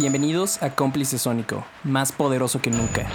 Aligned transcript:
Bienvenidos 0.00 0.62
a 0.62 0.74
Cómplice 0.74 1.18
Sónico, 1.18 1.66
más 1.84 2.10
poderoso 2.10 2.62
que 2.62 2.70
nunca. 2.70 3.06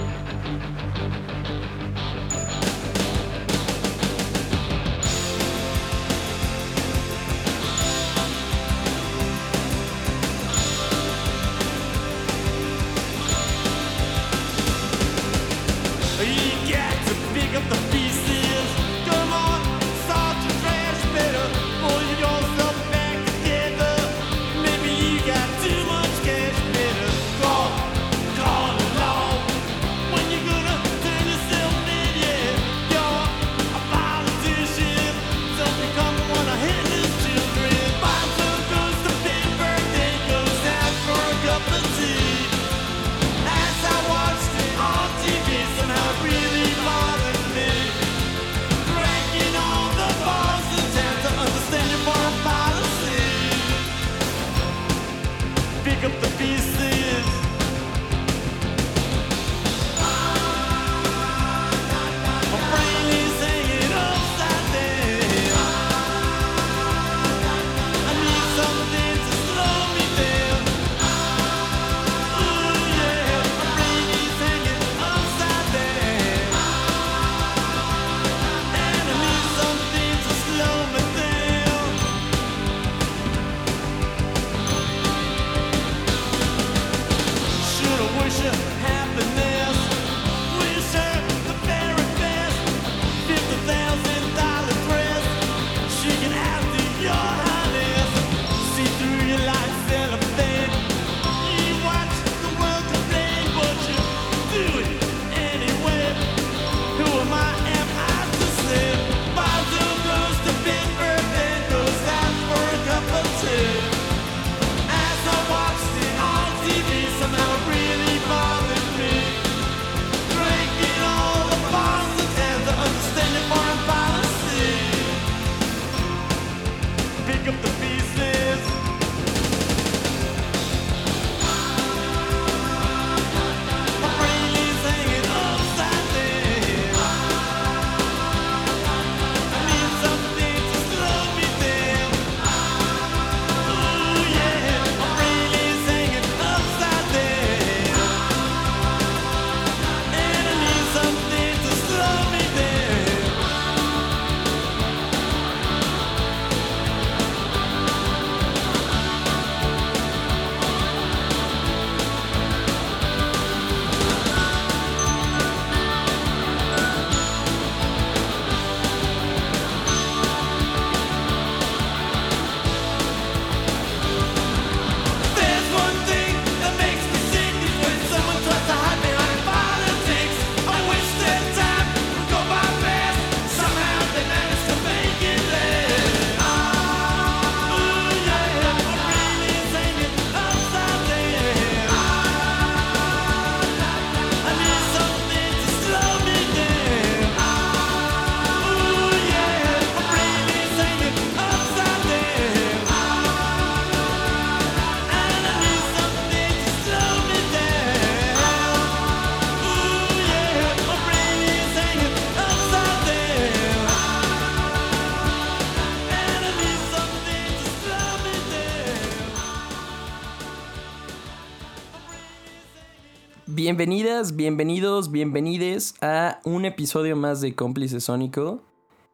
Bienvenidas, 223.75 224.37
bienvenidos, 224.37 225.11
bienvenides 225.11 225.95
a 225.99 226.39
un 226.45 226.63
episodio 226.63 227.17
más 227.17 227.41
de 227.41 227.55
Cómplice 227.55 227.99
Sónico. 227.99 228.61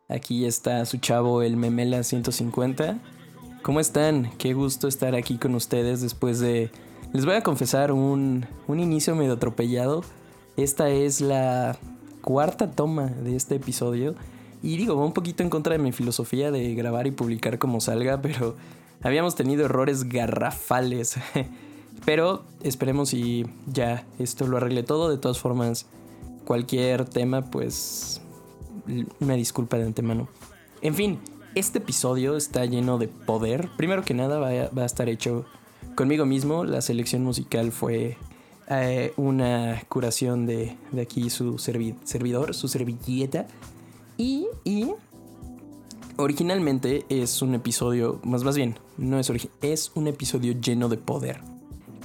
Aquí 0.07 0.45
está 0.45 0.85
su 0.85 0.99
chavo, 0.99 1.41
el 1.41 1.57
Memela 1.57 2.03
150. 2.03 2.99
¿Cómo 3.63 3.79
están? 3.79 4.29
Qué 4.37 4.53
gusto 4.53 4.87
estar 4.87 5.15
aquí 5.15 5.39
con 5.39 5.55
ustedes 5.55 6.01
después 6.01 6.39
de... 6.39 6.69
Les 7.11 7.25
voy 7.25 7.33
a 7.33 7.41
confesar 7.41 7.91
un, 7.91 8.45
un 8.67 8.79
inicio 8.79 9.15
medio 9.15 9.33
atropellado. 9.33 10.03
Esta 10.57 10.91
es 10.91 11.21
la 11.21 11.79
cuarta 12.21 12.69
toma 12.69 13.07
de 13.07 13.35
este 13.35 13.55
episodio. 13.55 14.13
Y 14.61 14.77
digo, 14.77 14.95
va 14.95 15.03
un 15.03 15.13
poquito 15.13 15.41
en 15.41 15.49
contra 15.49 15.73
de 15.73 15.79
mi 15.79 15.91
filosofía 15.91 16.51
de 16.51 16.75
grabar 16.75 17.07
y 17.07 17.11
publicar 17.11 17.57
como 17.57 17.81
salga, 17.81 18.21
pero 18.21 18.55
habíamos 19.01 19.33
tenido 19.33 19.65
errores 19.65 20.07
garrafales. 20.07 21.15
Pero 22.05 22.43
esperemos 22.63 23.13
y 23.13 23.45
ya 23.67 24.05
esto 24.19 24.47
lo 24.47 24.57
arregle 24.57 24.83
todo. 24.83 25.09
De 25.09 25.17
todas 25.17 25.39
formas, 25.39 25.85
cualquier 26.45 27.05
tema, 27.05 27.51
pues 27.51 28.21
una 29.19 29.35
disculpa 29.35 29.77
de 29.77 29.83
antemano. 29.85 30.27
En 30.81 30.95
fin, 30.95 31.19
este 31.53 31.77
episodio 31.77 32.35
está 32.37 32.65
lleno 32.65 32.97
de 32.97 33.07
poder. 33.07 33.69
Primero 33.77 34.03
que 34.03 34.13
nada 34.13 34.39
va 34.39 34.49
a, 34.49 34.69
va 34.69 34.83
a 34.83 34.85
estar 34.85 35.09
hecho 35.09 35.45
conmigo 35.95 36.25
mismo. 36.25 36.63
La 36.63 36.81
selección 36.81 37.23
musical 37.23 37.71
fue 37.71 38.17
eh, 38.67 39.13
una 39.17 39.83
curación 39.87 40.47
de, 40.47 40.75
de 40.91 41.01
aquí 41.01 41.29
su 41.29 41.53
servi- 41.55 41.97
servidor, 42.03 42.55
su 42.55 42.67
servilleta. 42.67 43.45
Y, 44.17 44.47
y 44.63 44.91
originalmente 46.17 47.05
es 47.09 47.41
un 47.41 47.53
episodio, 47.53 48.19
más, 48.23 48.43
más 48.43 48.55
bien, 48.55 48.79
no 48.97 49.19
es 49.19 49.29
original, 49.29 49.55
es 49.61 49.91
un 49.95 50.07
episodio 50.07 50.53
lleno 50.53 50.89
de 50.89 50.97
poder. 50.97 51.41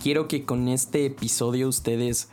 Quiero 0.06 0.28
que 0.28 0.44
con 0.44 0.68
este 0.68 1.04
episodio 1.04 1.66
ustedes 1.66 2.28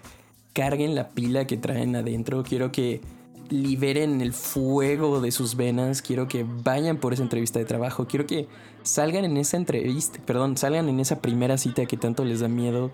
carguen 0.54 0.94
la 0.94 1.10
pila 1.10 1.48
que 1.48 1.58
traen 1.58 1.96
adentro. 1.96 2.44
Quiero 2.44 2.72
que 2.72 3.02
liberen 3.50 4.22
el 4.22 4.32
fuego 4.32 5.22
de 5.22 5.32
sus 5.32 5.56
venas. 5.56 6.04
Quiero 6.04 6.28
que 6.28 6.46
vayan 6.48 6.98
por 6.98 7.14
esa 7.14 7.24
entrevista 7.24 7.58
de 7.58 7.66
trabajo. 7.66 8.06
Quiero 8.06 8.28
que 8.28 8.48
salgan 8.84 9.26
en 9.26 9.38
esa 9.38 9.58
entrevista, 9.58 10.20
perdón, 10.24 10.56
salgan 10.56 10.88
en 10.88 11.00
esa 11.00 11.20
primera 11.20 11.58
cita 11.58 11.88
que 11.88 11.98
tanto 11.98 12.24
les 12.26 12.42
da 12.42 12.48
miedo. 12.48 12.92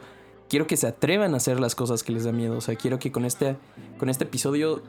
quiero 0.47 0.65
que 0.65 0.77
se 0.77 0.87
atrevan 0.87 1.33
a 1.33 1.37
hacer 1.37 1.59
las 1.59 1.75
cosas 1.75 2.01
que 2.01 2.13
les 2.13 2.23
da 2.23 2.31
miedo. 2.31 2.55
O 2.55 2.61
sea, 2.61 2.75
quiero 2.75 2.99
que 2.99 3.11
con 3.11 3.25
este, 3.25 3.57
con 3.97 4.07
este 4.07 4.23
episodio 4.23 4.81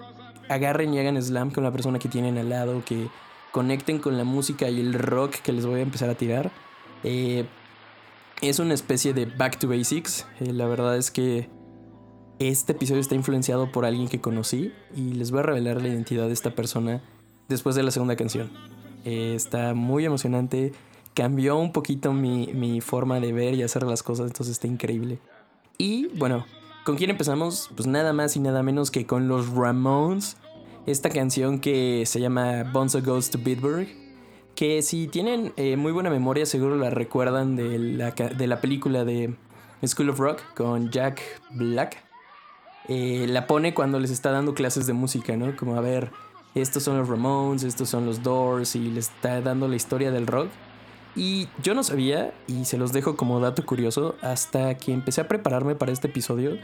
agarren 0.48 0.94
y 0.94 1.00
hagan 1.00 1.20
slam 1.20 1.50
con 1.50 1.64
la 1.64 1.72
persona 1.72 1.98
que 1.98 2.08
tienen 2.08 2.38
al 2.38 2.50
lado, 2.50 2.84
que 2.84 3.08
conecten 3.50 3.98
con 3.98 4.16
la 4.16 4.22
música 4.22 4.70
y 4.70 4.78
el 4.78 4.94
rock 4.94 5.40
que 5.42 5.52
les 5.52 5.66
voy 5.66 5.80
a 5.80 5.82
empezar 5.82 6.08
a 6.10 6.14
tirar. 6.14 6.52
Eh, 7.02 7.44
es 8.42 8.58
una 8.58 8.74
especie 8.74 9.12
de 9.12 9.26
back 9.26 9.58
to 9.58 9.68
basics. 9.68 10.26
Eh, 10.40 10.52
la 10.52 10.66
verdad 10.66 10.96
es 10.96 11.10
que 11.10 11.48
este 12.38 12.72
episodio 12.72 13.00
está 13.00 13.14
influenciado 13.14 13.70
por 13.70 13.84
alguien 13.84 14.08
que 14.08 14.20
conocí 14.20 14.72
y 14.96 15.12
les 15.12 15.30
voy 15.30 15.40
a 15.40 15.42
revelar 15.44 15.82
la 15.82 15.88
identidad 15.88 16.26
de 16.26 16.32
esta 16.32 16.54
persona 16.54 17.02
después 17.48 17.76
de 17.76 17.82
la 17.82 17.90
segunda 17.90 18.16
canción. 18.16 18.50
Eh, 19.04 19.34
está 19.34 19.74
muy 19.74 20.04
emocionante. 20.04 20.72
Cambió 21.14 21.58
un 21.58 21.72
poquito 21.72 22.12
mi, 22.12 22.52
mi 22.54 22.80
forma 22.80 23.20
de 23.20 23.32
ver 23.32 23.54
y 23.54 23.62
hacer 23.62 23.82
las 23.82 24.02
cosas, 24.02 24.28
entonces 24.28 24.52
está 24.52 24.66
increíble. 24.66 25.18
Y 25.76 26.06
bueno, 26.16 26.46
¿con 26.84 26.96
quién 26.96 27.10
empezamos? 27.10 27.70
Pues 27.74 27.86
nada 27.88 28.12
más 28.12 28.36
y 28.36 28.40
nada 28.40 28.62
menos 28.62 28.90
que 28.90 29.06
con 29.06 29.28
los 29.28 29.48
Ramones. 29.48 30.36
Esta 30.86 31.10
canción 31.10 31.60
que 31.60 32.04
se 32.06 32.20
llama 32.20 32.64
Bonzo 32.72 33.02
Goes 33.02 33.30
to 33.30 33.38
Bitburg. 33.38 33.88
Que 34.54 34.82
si 34.82 35.08
tienen 35.08 35.52
eh, 35.56 35.76
muy 35.76 35.92
buena 35.92 36.10
memoria, 36.10 36.44
seguro 36.44 36.76
la 36.76 36.90
recuerdan 36.90 37.56
de 37.56 37.78
la, 37.78 38.10
de 38.10 38.46
la 38.46 38.60
película 38.60 39.04
de 39.04 39.34
School 39.86 40.10
of 40.10 40.18
Rock 40.18 40.40
con 40.54 40.90
Jack 40.90 41.22
Black. 41.50 41.96
Eh, 42.88 43.26
la 43.28 43.46
pone 43.46 43.72
cuando 43.72 43.98
les 43.98 44.10
está 44.10 44.30
dando 44.30 44.54
clases 44.54 44.86
de 44.86 44.92
música, 44.92 45.36
¿no? 45.36 45.54
Como 45.56 45.76
a 45.76 45.80
ver, 45.80 46.10
estos 46.54 46.82
son 46.82 46.98
los 46.98 47.08
Ramones, 47.08 47.62
estos 47.62 47.88
son 47.88 48.04
los 48.04 48.22
Doors, 48.22 48.74
y 48.74 48.90
les 48.90 49.10
está 49.10 49.40
dando 49.40 49.68
la 49.68 49.76
historia 49.76 50.10
del 50.10 50.26
rock. 50.26 50.48
Y 51.16 51.48
yo 51.62 51.74
no 51.74 51.82
sabía, 51.82 52.34
y 52.46 52.64
se 52.64 52.78
los 52.78 52.92
dejo 52.92 53.16
como 53.16 53.40
dato 53.40 53.64
curioso, 53.64 54.16
hasta 54.22 54.76
que 54.76 54.92
empecé 54.92 55.20
a 55.20 55.28
prepararme 55.28 55.74
para 55.74 55.92
este 55.92 56.08
episodio, 56.08 56.56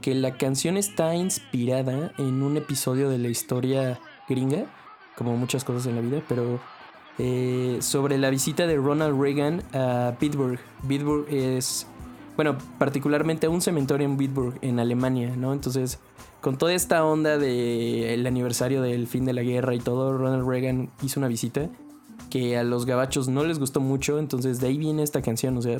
que 0.00 0.14
la 0.14 0.36
canción 0.36 0.76
está 0.76 1.14
inspirada 1.14 2.12
en 2.18 2.42
un 2.42 2.56
episodio 2.56 3.08
de 3.08 3.18
la 3.18 3.28
historia 3.28 4.00
gringa, 4.28 4.66
como 5.16 5.36
muchas 5.36 5.64
cosas 5.64 5.86
en 5.86 5.96
la 5.96 6.00
vida, 6.00 6.22
pero 6.28 6.60
eh, 7.18 7.78
sobre 7.80 8.16
la 8.18 8.30
visita 8.30 8.66
de 8.66 8.76
Ronald 8.76 9.20
Reagan 9.20 9.62
a 9.72 10.14
Bitburg. 10.20 10.60
Bitburg 10.84 11.26
es, 11.28 11.86
bueno, 12.36 12.56
particularmente 12.78 13.48
un 13.48 13.60
cementerio 13.60 14.06
en 14.06 14.16
Bitburg, 14.16 14.58
en 14.62 14.78
Alemania, 14.78 15.34
¿no? 15.36 15.52
Entonces, 15.52 15.98
con 16.40 16.56
toda 16.56 16.72
esta 16.74 17.04
onda 17.04 17.38
del 17.38 18.26
aniversario 18.26 18.82
del 18.82 19.06
fin 19.08 19.24
de 19.24 19.32
la 19.32 19.42
guerra 19.42 19.74
y 19.74 19.80
todo, 19.80 20.16
Ronald 20.16 20.48
Reagan 20.48 20.90
hizo 21.02 21.18
una 21.18 21.28
visita 21.28 21.68
que 22.30 22.56
a 22.56 22.62
los 22.62 22.86
gabachos 22.86 23.28
no 23.28 23.44
les 23.44 23.58
gustó 23.58 23.80
mucho, 23.80 24.18
entonces 24.18 24.60
de 24.60 24.68
ahí 24.68 24.78
viene 24.78 25.02
esta 25.02 25.22
canción, 25.22 25.56
o 25.56 25.62
sea, 25.62 25.78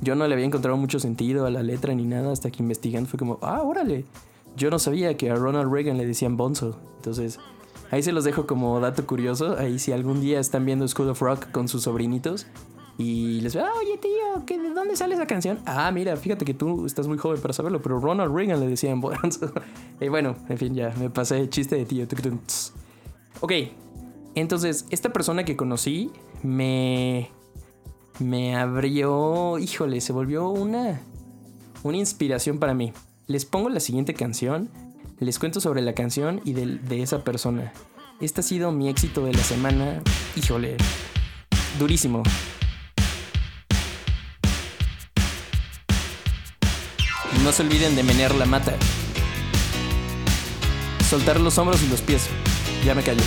yo 0.00 0.14
no 0.14 0.26
le 0.26 0.34
había 0.34 0.46
encontrado 0.46 0.76
mucho 0.76 0.98
sentido 0.98 1.46
a 1.46 1.50
la 1.50 1.62
letra 1.62 1.94
ni 1.94 2.04
nada 2.04 2.32
hasta 2.32 2.50
que 2.50 2.62
investigando 2.62 3.08
fue 3.08 3.18
como, 3.18 3.38
ah, 3.42 3.62
órale, 3.62 4.04
yo 4.56 4.70
no 4.70 4.78
sabía 4.78 5.16
que 5.16 5.30
a 5.30 5.36
Ronald 5.36 5.72
Reagan 5.72 5.98
le 5.98 6.06
decían 6.06 6.36
Bonzo, 6.36 6.76
entonces 6.96 7.38
ahí 7.94 8.02
se 8.02 8.12
los 8.12 8.24
dejo 8.24 8.46
como 8.46 8.78
dato 8.80 9.06
curioso, 9.06 9.56
ahí 9.58 9.78
si 9.78 9.92
algún 9.92 10.20
día 10.20 10.40
están 10.40 10.64
viendo 10.66 10.86
School 10.86 11.10
of 11.10 11.20
Rock 11.20 11.50
con 11.50 11.68
sus 11.68 11.82
sobrinitos 11.82 12.46
y 12.98 13.40
les 13.40 13.54
ve, 13.54 13.62
ah, 13.62 13.72
oye 13.80 13.98
tío, 13.98 14.44
¿qué, 14.46 14.58
¿de 14.58 14.70
dónde 14.70 14.96
sale 14.96 15.14
esa 15.14 15.26
canción? 15.26 15.58
Ah, 15.66 15.90
mira, 15.90 16.16
fíjate 16.16 16.44
que 16.44 16.54
tú 16.54 16.86
estás 16.86 17.08
muy 17.08 17.18
joven 17.18 17.40
para 17.40 17.54
saberlo, 17.54 17.80
pero 17.82 17.98
Ronald 18.00 18.34
Reagan 18.34 18.60
le 18.60 18.68
decían 18.68 19.00
Bonzo. 19.00 19.52
y 20.00 20.08
bueno, 20.08 20.36
en 20.48 20.58
fin, 20.58 20.74
ya 20.74 20.92
me 20.98 21.10
pasé 21.10 21.48
chiste 21.48 21.76
de 21.76 21.84
tío. 21.86 22.06
Ok, 23.40 23.52
entonces, 24.34 24.86
esta 24.90 25.12
persona 25.12 25.44
que 25.44 25.56
conocí 25.56 26.10
me. 26.42 27.30
Me 28.18 28.56
abrió. 28.56 29.58
Híjole, 29.58 30.00
se 30.00 30.12
volvió 30.12 30.48
una. 30.48 31.00
Una 31.82 31.96
inspiración 31.96 32.58
para 32.58 32.74
mí. 32.74 32.92
Les 33.26 33.44
pongo 33.44 33.68
la 33.68 33.80
siguiente 33.80 34.14
canción. 34.14 34.68
Les 35.20 35.38
cuento 35.38 35.60
sobre 35.60 35.80
la 35.80 35.94
canción 35.94 36.40
y 36.44 36.54
de, 36.54 36.66
de 36.66 37.02
esa 37.02 37.22
persona. 37.22 37.72
Este 38.20 38.40
ha 38.40 38.44
sido 38.44 38.72
mi 38.72 38.88
éxito 38.88 39.24
de 39.24 39.32
la 39.32 39.42
semana. 39.42 40.02
Híjole. 40.36 40.76
Durísimo. 41.78 42.22
No 47.42 47.52
se 47.52 47.62
olviden 47.62 47.94
de 47.94 48.02
menear 48.02 48.34
la 48.34 48.46
mata. 48.46 48.74
Soltar 51.08 51.38
los 51.38 51.58
hombros 51.58 51.82
y 51.82 51.88
los 51.88 52.00
pies. 52.00 52.28
Ya 52.84 52.94
me 52.94 53.02
callo. 53.02 53.22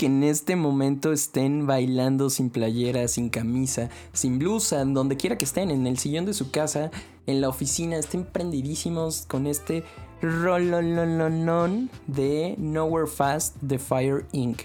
Que 0.00 0.06
en 0.06 0.22
este 0.22 0.56
momento 0.56 1.12
estén 1.12 1.66
bailando 1.66 2.30
sin 2.30 2.48
playera, 2.48 3.06
sin 3.06 3.28
camisa, 3.28 3.90
sin 4.14 4.38
blusa, 4.38 4.82
donde 4.82 5.18
quiera 5.18 5.36
que 5.36 5.44
estén, 5.44 5.70
en 5.70 5.86
el 5.86 5.98
sillón 5.98 6.24
de 6.24 6.32
su 6.32 6.50
casa, 6.50 6.90
en 7.26 7.42
la 7.42 7.50
oficina, 7.50 7.98
estén 7.98 8.24
prendidísimos 8.24 9.26
con 9.28 9.46
este 9.46 9.84
rolololonon 10.22 11.90
de 12.06 12.54
Nowhere 12.56 13.08
Fast 13.08 13.56
de 13.60 13.78
Fire 13.78 14.24
Inc. 14.32 14.62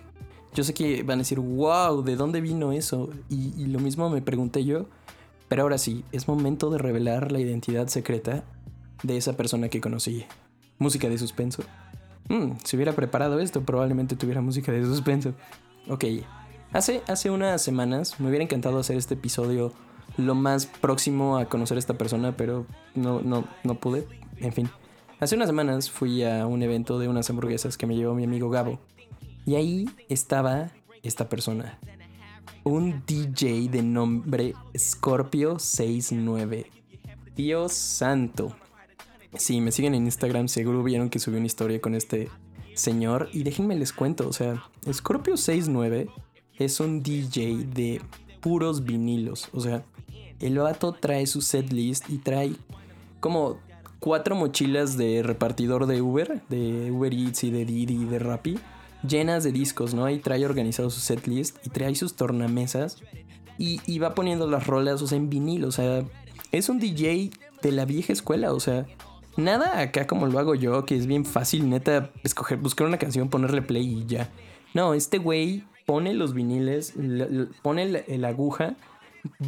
Yo 0.54 0.64
sé 0.64 0.74
que 0.74 1.04
van 1.04 1.20
a 1.20 1.24
decir, 1.24 1.42
wow, 1.42 2.02
¿de 2.02 2.16
dónde 2.16 2.40
vino 2.40 2.72
eso? 2.72 3.10
Y 3.30 3.66
lo 3.66 3.80
mismo 3.80 4.10
me 4.10 4.22
pregunté 4.22 4.64
yo. 4.64 4.86
Pero 5.50 5.64
ahora 5.64 5.78
sí, 5.78 6.06
es 6.14 6.30
momento 6.30 6.70
de 6.70 6.78
revelar 6.78 7.34
la 7.34 7.42
identidad 7.42 7.90
secreta 7.90 8.46
de 9.04 9.18
esa 9.18 9.34
persona 9.34 9.68
que 9.68 9.82
conocí. 9.82 10.24
Música 10.80 11.10
de 11.10 11.18
suspenso. 11.18 11.64
Mm, 12.30 12.54
si 12.64 12.76
hubiera 12.76 12.94
preparado 12.94 13.40
esto, 13.40 13.64
probablemente 13.64 14.16
tuviera 14.16 14.42
música 14.42 14.72
de 14.72 14.84
suspenso. 14.84 15.34
Ok, 15.88 16.06
hace, 16.74 17.02
hace 17.08 17.30
unas 17.30 17.62
semanas 17.62 18.20
me 18.20 18.30
hubiera 18.30 18.44
encantado 18.44 18.80
hacer 18.80 18.98
este 18.98 19.14
episodio 19.14 19.74
lo 20.18 20.36
más 20.36 20.66
próximo 20.66 21.38
a 21.38 21.46
conocer 21.46 21.78
a 21.78 21.80
esta 21.80 21.98
persona, 21.98 22.36
pero 22.36 22.66
no, 22.96 23.22
no, 23.22 23.46
no 23.64 23.76
pude. 23.76 24.08
En 24.38 24.54
fin, 24.54 24.70
hace 25.20 25.36
unas 25.36 25.48
semanas 25.48 25.90
fui 25.92 26.24
a 26.24 26.48
un 26.48 26.64
evento 26.64 27.00
de 27.00 27.08
unas 27.08 27.30
hamburguesas 27.30 27.78
que 27.78 27.86
me 27.86 27.96
llevó 27.96 28.16
mi 28.16 28.24
amigo 28.24 28.50
Gabo. 28.50 28.80
Y 29.46 29.56
ahí 29.56 29.90
estaba 30.10 30.72
esta 31.04 31.30
persona. 31.30 31.78
Un 32.64 33.04
DJ 33.06 33.70
de 33.70 33.84
nombre 33.84 34.56
Scorpio 34.76 35.60
69. 35.60 36.66
Dios 37.36 37.74
santo. 37.74 38.56
Si 39.38 39.62
me 39.62 39.72
siguen 39.72 39.96
en 39.96 40.06
Instagram, 40.06 40.48
seguro 40.48 40.84
vieron 40.84 41.10
que 41.10 41.20
subí 41.20 41.38
una 41.38 41.46
historia 41.46 41.82
con 41.82 41.96
este 41.96 42.30
señor. 42.74 43.30
Y 43.34 43.44
déjenme 43.44 43.76
les 43.76 43.94
cuento, 43.94 44.28
o 44.28 44.34
sea, 44.34 44.64
Scorpio 44.92 45.38
69 45.38 46.10
es 46.58 46.80
un 46.80 47.04
DJ 47.04 47.66
de 47.74 48.02
puros 48.42 48.84
vinilos. 48.86 49.50
O 49.54 49.60
sea, 49.60 49.84
el 50.40 50.58
vato 50.58 50.94
trae 50.94 51.28
su 51.28 51.42
set 51.42 51.72
list 51.72 52.10
y 52.10 52.18
trae 52.18 52.54
como 53.20 53.58
cuatro 54.00 54.36
mochilas 54.36 54.98
de 54.98 55.24
repartidor 55.24 55.88
de 55.88 56.02
Uber, 56.02 56.42
de 56.50 56.92
Uber 56.92 57.14
Eats 57.14 57.44
y 57.44 57.52
de 57.52 57.66
Didi 57.66 58.04
y 58.04 58.06
de 58.06 58.20
Rappi, 58.20 58.60
llenas 59.08 59.44
de 59.44 59.52
discos, 59.52 59.94
¿no? 59.94 60.10
Y 60.10 60.20
trae 60.20 60.46
organizado 60.46 60.90
su 60.90 61.00
set 61.00 61.26
list 61.28 61.58
y 61.66 61.70
trae 61.70 61.96
sus 61.96 62.16
tornamesas 62.16 62.98
y, 63.58 64.00
va 64.00 64.14
poniendo 64.14 64.48
las 64.48 64.68
rolas, 64.68 65.02
o 65.02 65.08
sea, 65.08 65.18
en 65.18 65.30
vinilo. 65.30 65.70
O 65.70 65.72
sea, 65.72 66.04
es 66.52 66.70
un 66.70 66.80
DJ 66.80 67.32
de 67.62 67.72
la 67.72 67.86
vieja 67.86 68.14
escuela, 68.14 68.54
o 68.54 68.60
sea, 68.60 68.86
Nada 69.38 69.80
acá 69.82 70.08
como 70.08 70.28
lo 70.28 70.40
hago 70.40 70.56
yo, 70.56 70.86
que 70.86 70.96
es 70.96 71.08
bien 71.08 71.26
fácil, 71.26 71.70
neta, 71.70 72.12
escoger, 72.24 72.58
buscar 72.58 72.88
una 72.88 72.98
canción, 72.98 73.30
ponerle 73.30 73.62
play 73.62 73.86
y 74.02 74.06
ya. 74.06 74.30
No, 74.74 74.94
este 74.94 75.18
güey 75.18 75.64
pone 75.86 76.14
los 76.14 76.34
viniles, 76.34 76.96
le- 76.96 77.30
le- 77.30 77.46
pone 77.62 77.86
la, 77.90 78.02
la 78.08 78.28
aguja, 78.30 78.76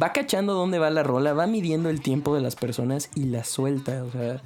va 0.00 0.12
cachando 0.12 0.54
dónde 0.54 0.78
va 0.78 0.90
la 0.90 1.02
rola, 1.02 1.32
va 1.32 1.46
midiendo 1.46 1.88
el 1.88 2.00
tiempo 2.02 2.34
de 2.34 2.42
las 2.42 2.54
personas 2.54 3.10
y 3.14 3.24
la 3.24 3.44
suelta. 3.44 4.04
O 4.04 4.10
sea, 4.10 4.42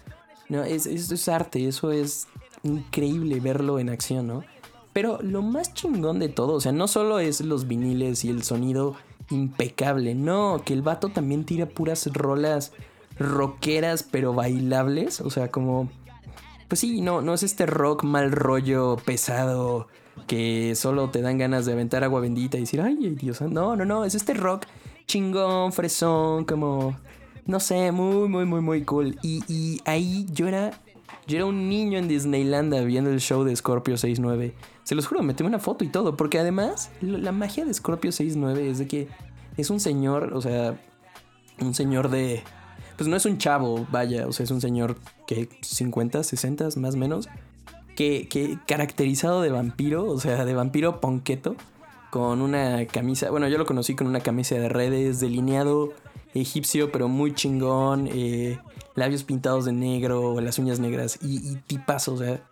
no, 0.49 0.63
es, 0.65 0.87
eso 0.87 1.15
es 1.15 1.29
arte, 1.29 1.67
eso 1.67 1.91
es 1.91 2.29
increíble 2.63 3.41
verlo 3.41 3.79
en 3.81 3.89
acción, 3.89 4.27
¿no? 4.29 4.45
Pero 4.93 5.19
lo 5.23 5.43
más 5.43 5.75
chingón 5.75 6.19
de 6.19 6.29
todo, 6.29 6.53
o 6.55 6.61
sea, 6.61 6.71
no 6.73 6.87
solo 6.87 7.19
es 7.19 7.41
los 7.41 7.67
viniles 7.67 8.25
y 8.25 8.29
el 8.31 8.43
sonido 8.45 8.95
impecable, 9.31 10.15
no, 10.15 10.63
que 10.65 10.75
el 10.75 10.83
vato 10.83 11.09
también 11.09 11.45
tira 11.45 11.67
puras 11.67 12.07
rolas 12.13 12.73
rockeras 13.23 14.03
pero 14.03 14.33
bailables, 14.33 15.21
o 15.21 15.31
sea, 15.31 15.51
como 15.51 15.91
pues 16.69 16.81
sí, 16.81 17.01
no 17.01 17.21
no 17.21 17.35
es 17.35 17.43
este 17.43 17.67
rock 17.67 18.05
mal 18.05 18.33
rollo 18.33 18.97
pesado 19.05 19.89
que 20.27 20.75
solo 20.75 21.11
te 21.11 21.23
dan 21.23 21.39
ganas 21.39 21.67
de 21.67 21.73
aventar 21.73 22.05
agua 22.05 22.21
bendita 22.21 22.57
y 22.57 22.61
decir, 22.61 22.81
"Ay, 22.81 22.97
Dios, 23.11 23.41
no, 23.43 23.77
no, 23.77 23.85
no, 23.85 24.05
es 24.05 24.15
este 24.15 24.35
rock 24.35 24.67
chingón, 25.07 25.73
fresón, 25.73 26.45
como 26.45 26.97
no 27.47 27.61
sé, 27.61 27.93
muy 27.93 28.29
muy 28.29 28.45
muy 28.45 28.61
muy 28.61 28.85
cool." 28.85 29.19
Y, 29.23 29.43
y 29.49 29.81
ahí 29.85 30.27
yo 30.33 30.49
era 30.49 30.73
yo 31.27 31.37
era 31.37 31.47
un 31.47 31.69
niño 31.69 31.99
en 31.99 32.09
Disneyland 32.09 32.75
viendo 32.85 33.11
el 33.11 33.21
show 33.21 33.45
de 33.45 33.55
Scorpio 33.55 33.97
69. 33.97 34.55
Se 34.83 34.95
los 34.95 35.07
juro, 35.07 35.23
me 35.23 35.35
tomé 35.35 35.49
una 35.49 35.59
foto 35.59 35.85
y 35.85 35.89
todo. 35.89 36.17
Porque 36.17 36.39
además, 36.39 36.91
la 37.01 37.33
magia 37.33 37.65
de 37.65 37.73
Scorpio 37.73 38.11
69 38.11 38.71
es 38.71 38.79
de 38.79 38.89
que 38.89 39.09
es 39.57 39.71
un 39.71 39.81
señor, 39.81 40.33
o 40.35 40.41
sea, 40.41 40.81
un 41.61 41.75
señor 41.75 42.11
de. 42.11 42.43
Pues 42.97 43.09
no 43.09 43.17
es 43.17 43.25
un 43.27 43.39
chavo, 43.39 43.87
vaya, 43.91 44.27
o 44.27 44.33
sea, 44.33 44.45
es 44.45 44.51
un 44.51 44.61
señor 44.61 44.97
que 45.27 45.49
50, 45.63 46.23
60, 46.23 46.69
más 46.77 46.95
o 46.95 46.99
menos. 46.99 47.29
Que, 47.97 48.27
que 48.29 48.59
caracterizado 48.67 49.43
de 49.43 49.51
vampiro, 49.51 50.07
o 50.07 50.19
sea, 50.19 50.45
de 50.45 50.55
vampiro 50.55 51.01
ponqueto, 51.01 51.57
con 52.11 52.41
una 52.41 52.87
camisa. 52.87 53.31
Bueno, 53.31 53.49
yo 53.49 53.59
lo 53.59 53.67
conocí 53.67 53.95
con 53.95 54.07
una 54.07 54.21
camisa 54.21 54.55
de 54.55 54.69
redes, 54.69 55.21
delineado 55.21 55.93
egipcio, 56.35 56.91
pero 56.93 57.09
muy 57.09 57.35
chingón. 57.35 58.09
eh, 58.13 58.59
labios 58.95 59.25
pintados 59.25 59.65
de 59.65 59.73
negro, 59.73 60.41
las 60.41 60.59
uñas 60.59 60.79
negras 60.81 61.19
y, 61.23 61.37
y 61.51 61.57
tipazo, 61.67 62.15
o 62.15 62.19
sea. 62.19 62.43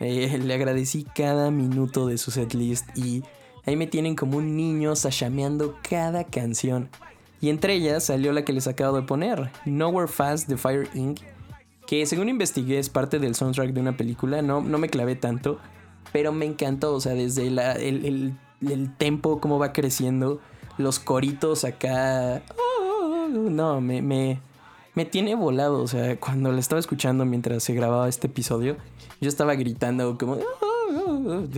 eh, 0.00 0.38
le 0.42 0.54
agradecí 0.54 1.04
cada 1.14 1.50
minuto 1.50 2.06
de 2.06 2.18
su 2.18 2.30
setlist 2.30 2.86
y 2.96 3.22
ahí 3.66 3.76
me 3.76 3.86
tienen 3.86 4.16
como 4.16 4.38
un 4.38 4.56
niño 4.56 4.96
sashameando 4.96 5.76
cada 5.88 6.24
canción. 6.24 6.88
Y 7.40 7.48
entre 7.48 7.74
ellas 7.74 8.04
salió 8.04 8.32
la 8.32 8.44
que 8.44 8.52
les 8.52 8.66
acabo 8.66 8.96
de 8.96 9.02
poner, 9.02 9.50
Nowhere 9.64 10.08
Fast 10.08 10.48
de 10.48 10.56
Fire 10.56 10.88
Inc., 10.94 11.20
que 11.86 12.06
según 12.06 12.28
investigué 12.28 12.78
es 12.78 12.88
parte 12.88 13.18
del 13.18 13.34
soundtrack 13.34 13.72
de 13.72 13.80
una 13.80 13.96
película, 13.96 14.42
no, 14.42 14.60
no 14.60 14.78
me 14.78 14.88
clavé 14.88 15.16
tanto, 15.16 15.58
pero 16.12 16.32
me 16.32 16.44
encantó, 16.46 16.94
o 16.94 17.00
sea, 17.00 17.14
desde 17.14 17.50
la- 17.50 17.72
el, 17.72 18.04
el- 18.04 18.34
el 18.70 18.94
tempo, 18.96 19.40
cómo 19.40 19.58
va 19.58 19.72
creciendo, 19.72 20.40
los 20.78 20.98
coritos 20.98 21.64
acá... 21.64 22.42
No, 23.30 23.80
me, 23.80 24.02
me, 24.02 24.40
me 24.94 25.04
tiene 25.06 25.34
volado, 25.34 25.82
o 25.82 25.88
sea, 25.88 26.18
cuando 26.20 26.52
la 26.52 26.60
estaba 26.60 26.78
escuchando 26.80 27.24
mientras 27.24 27.62
se 27.62 27.74
grababa 27.74 28.08
este 28.08 28.26
episodio, 28.26 28.76
yo 29.20 29.28
estaba 29.28 29.54
gritando 29.54 30.18
como... 30.18 30.36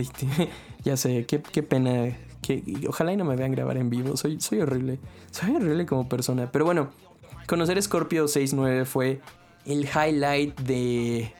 ya 0.83 0.97
sé, 0.97 1.25
qué, 1.25 1.41
qué 1.41 1.63
pena. 1.63 2.15
Que, 2.43 2.85
ojalá 2.87 3.11
y 3.13 3.17
no 3.17 3.25
me 3.25 3.35
vean 3.35 3.51
grabar 3.51 3.77
en 3.77 3.89
vivo, 3.89 4.15
soy, 4.15 4.39
soy 4.39 4.59
horrible, 4.61 4.99
soy 5.31 5.55
horrible 5.55 5.87
como 5.87 6.07
persona. 6.07 6.51
Pero 6.51 6.65
bueno, 6.65 6.89
conocer 7.47 7.81
Scorpio 7.81 8.27
69 8.27 8.85
fue 8.85 9.19
el 9.65 9.85
highlight 9.85 10.59
de 10.59 11.33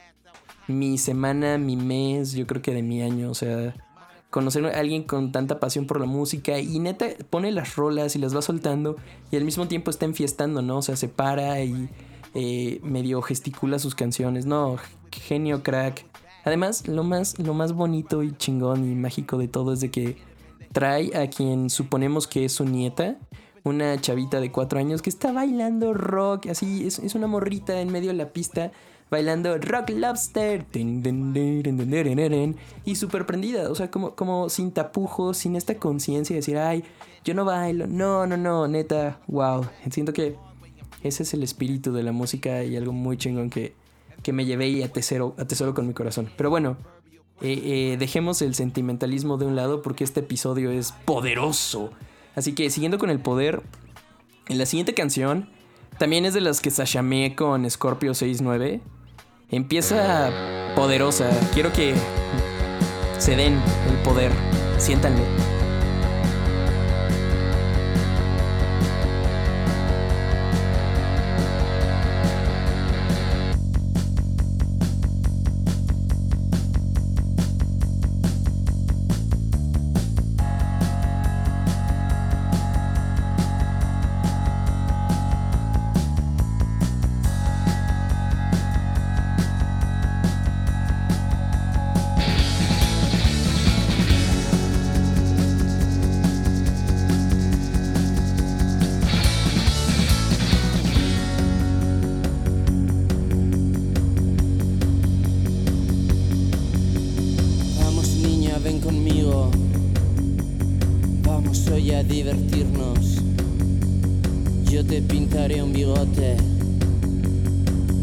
mi 0.66 0.98
semana, 0.98 1.58
mi 1.58 1.76
mes, 1.76 2.32
yo 2.32 2.46
creo 2.46 2.62
que 2.62 2.74
de 2.74 2.82
mi 2.82 3.02
año, 3.02 3.30
o 3.30 3.34
sea, 3.34 3.74
conocer 4.30 4.66
a 4.66 4.80
alguien 4.80 5.04
con 5.04 5.30
tanta 5.30 5.60
pasión 5.60 5.86
por 5.86 6.00
la 6.00 6.06
música 6.06 6.58
y 6.58 6.80
neta 6.80 7.06
pone 7.30 7.52
las 7.52 7.76
rolas 7.76 8.16
y 8.16 8.18
las 8.18 8.34
va 8.34 8.42
soltando 8.42 8.96
y 9.30 9.36
al 9.36 9.44
mismo 9.44 9.68
tiempo 9.68 9.92
está 9.92 10.06
enfiestando, 10.06 10.60
¿no? 10.60 10.78
O 10.78 10.82
sea, 10.82 10.96
se 10.96 11.06
para 11.08 11.62
y 11.62 11.88
eh, 12.34 12.80
medio 12.82 13.22
gesticula 13.22 13.78
sus 13.78 13.94
canciones, 13.94 14.44
no, 14.44 14.76
genio 15.12 15.62
crack. 15.62 16.04
Además, 16.44 16.88
lo 16.88 17.04
más, 17.04 17.38
lo 17.38 17.54
más 17.54 17.72
bonito 17.72 18.22
y 18.22 18.32
chingón 18.36 18.90
y 18.90 18.96
mágico 18.96 19.38
de 19.38 19.46
todo 19.46 19.72
es 19.72 19.80
de 19.80 19.90
que 19.90 20.16
trae 20.74 21.16
a 21.16 21.30
quien 21.30 21.70
suponemos 21.70 22.26
que 22.26 22.44
es 22.44 22.52
su 22.52 22.66
nieta, 22.66 23.16
una 23.62 23.98
chavita 23.98 24.40
de 24.40 24.52
cuatro 24.52 24.78
años 24.78 25.00
que 25.00 25.08
está 25.08 25.32
bailando 25.32 25.94
rock, 25.94 26.48
así, 26.48 26.86
es, 26.86 26.98
es 26.98 27.14
una 27.14 27.26
morrita 27.26 27.80
en 27.80 27.90
medio 27.90 28.10
de 28.10 28.18
la 28.18 28.32
pista 28.34 28.72
bailando 29.14 29.56
Rock 29.58 29.90
Lobster. 29.90 30.66
Y 32.84 32.96
súper 32.96 33.26
prendida, 33.26 33.70
o 33.70 33.74
sea, 33.74 33.90
como, 33.90 34.16
como 34.16 34.48
sin 34.48 34.72
tapujos, 34.72 35.38
sin 35.38 35.54
esta 35.54 35.76
conciencia 35.76 36.34
de 36.34 36.40
decir, 36.40 36.58
ay, 36.58 36.84
yo 37.24 37.34
no 37.34 37.44
bailo. 37.44 37.86
No, 37.86 38.26
no, 38.26 38.36
no, 38.36 38.66
neta, 38.66 39.20
wow. 39.28 39.66
Siento 39.90 40.12
que 40.12 40.36
ese 41.02 41.22
es 41.22 41.32
el 41.34 41.44
espíritu 41.44 41.92
de 41.92 42.02
la 42.02 42.12
música 42.12 42.64
y 42.64 42.76
algo 42.76 42.92
muy 42.92 43.16
chingón 43.16 43.50
que, 43.50 43.74
que 44.22 44.32
me 44.32 44.44
llevé 44.44 44.68
y 44.68 44.82
atesoro, 44.82 45.34
atesoro 45.38 45.74
con 45.74 45.86
mi 45.86 45.94
corazón. 45.94 46.28
Pero 46.36 46.50
bueno, 46.50 46.76
eh, 47.44 47.92
eh, 47.92 47.96
dejemos 47.98 48.40
el 48.40 48.54
sentimentalismo 48.54 49.36
de 49.36 49.44
un 49.44 49.54
lado 49.54 49.82
porque 49.82 50.02
este 50.02 50.20
episodio 50.20 50.70
es 50.70 50.92
poderoso. 51.04 51.90
Así 52.34 52.54
que 52.54 52.70
siguiendo 52.70 52.98
con 52.98 53.10
el 53.10 53.20
poder, 53.20 53.62
en 54.48 54.56
la 54.56 54.64
siguiente 54.64 54.94
canción 54.94 55.50
también 55.98 56.24
es 56.24 56.32
de 56.32 56.40
las 56.40 56.62
que 56.62 56.70
sashameé 56.70 57.36
con 57.36 57.70
Scorpio 57.70 58.14
69. 58.14 58.80
Empieza 59.50 60.72
poderosa. 60.74 61.28
Quiero 61.52 61.70
que 61.70 61.94
se 63.18 63.36
den 63.36 63.60
el 63.90 63.96
poder. 64.02 64.32
Siéntanlo. 64.78 65.43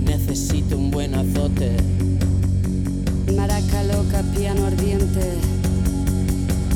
Necesito 0.03 0.77
un 0.77 0.91
buen 0.91 1.15
azote. 1.15 1.77
Maraca 3.35 3.83
loca, 3.83 4.21
piano 4.35 4.65
ardiente. 4.65 5.37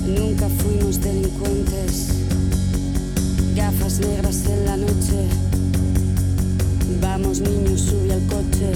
Nunca 0.08 0.48
fuimos 0.48 1.02
delincuentes. 1.02 2.08
Gafas 3.54 4.00
negras 4.00 4.46
en 4.46 4.66
la 4.66 4.78
noche. 4.78 5.28
Vamos 7.02 7.42
niños, 7.42 7.82
sube 7.82 8.14
al 8.14 8.26
coche. 8.28 8.72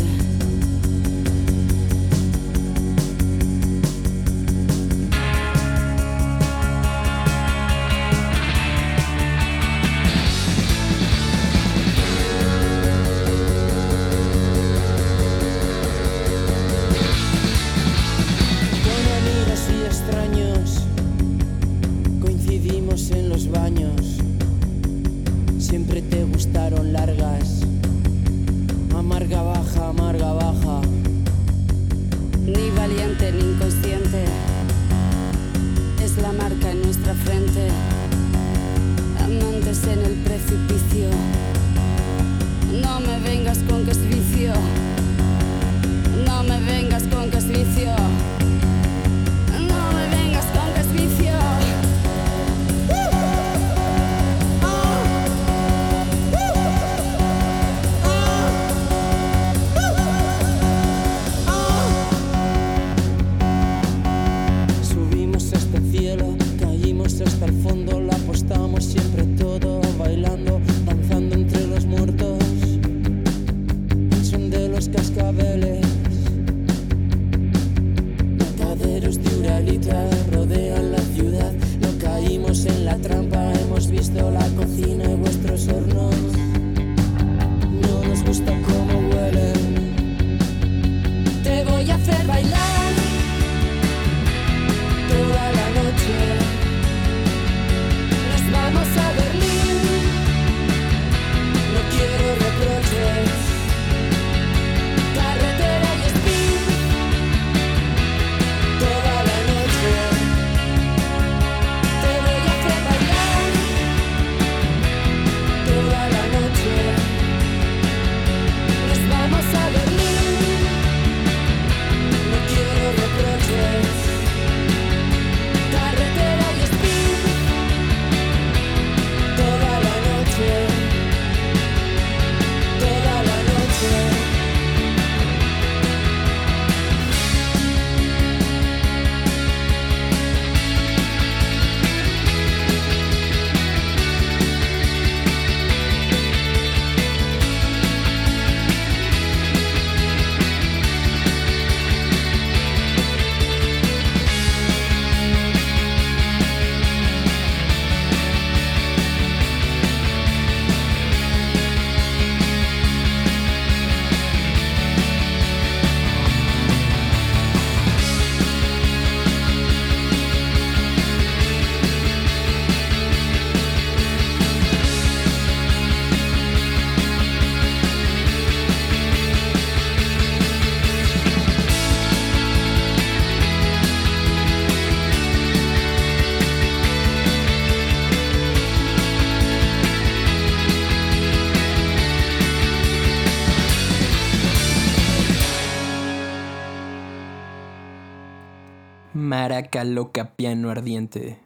Loca, 199.84 200.36
piano 200.36 200.70
ardiente. 200.70 201.40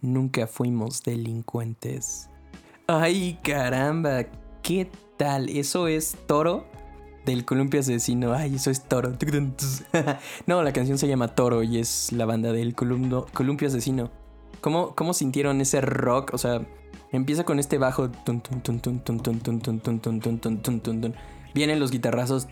Nunca 0.00 0.46
fuimos 0.46 1.02
delincuentes. 1.02 2.30
Ay, 2.86 3.38
caramba, 3.42 4.24
¿qué 4.62 4.90
tal? 5.16 5.48
Eso 5.48 5.88
es 5.88 6.16
Toro 6.26 6.66
del 7.26 7.44
Columpio 7.44 7.80
Asesino. 7.80 8.32
Ay, 8.32 8.54
eso 8.54 8.70
es 8.70 8.84
Toro. 8.84 9.12
No, 10.46 10.62
la 10.62 10.72
canción 10.72 10.98
se 10.98 11.08
llama 11.08 11.34
Toro 11.34 11.62
y 11.62 11.78
es 11.78 12.12
la 12.12 12.24
banda 12.24 12.52
del 12.52 12.74
Columpio 12.74 13.68
Asesino. 13.68 14.10
¿Cómo, 14.60 14.94
¿Cómo 14.94 15.14
sintieron 15.14 15.60
ese 15.60 15.80
rock? 15.80 16.32
O 16.32 16.38
sea, 16.38 16.66
empieza 17.12 17.44
con 17.44 17.58
este 17.58 17.78
bajo. 17.78 18.10
Vienen 21.54 21.80
los 21.80 21.90
guitarrazos. 21.90 22.46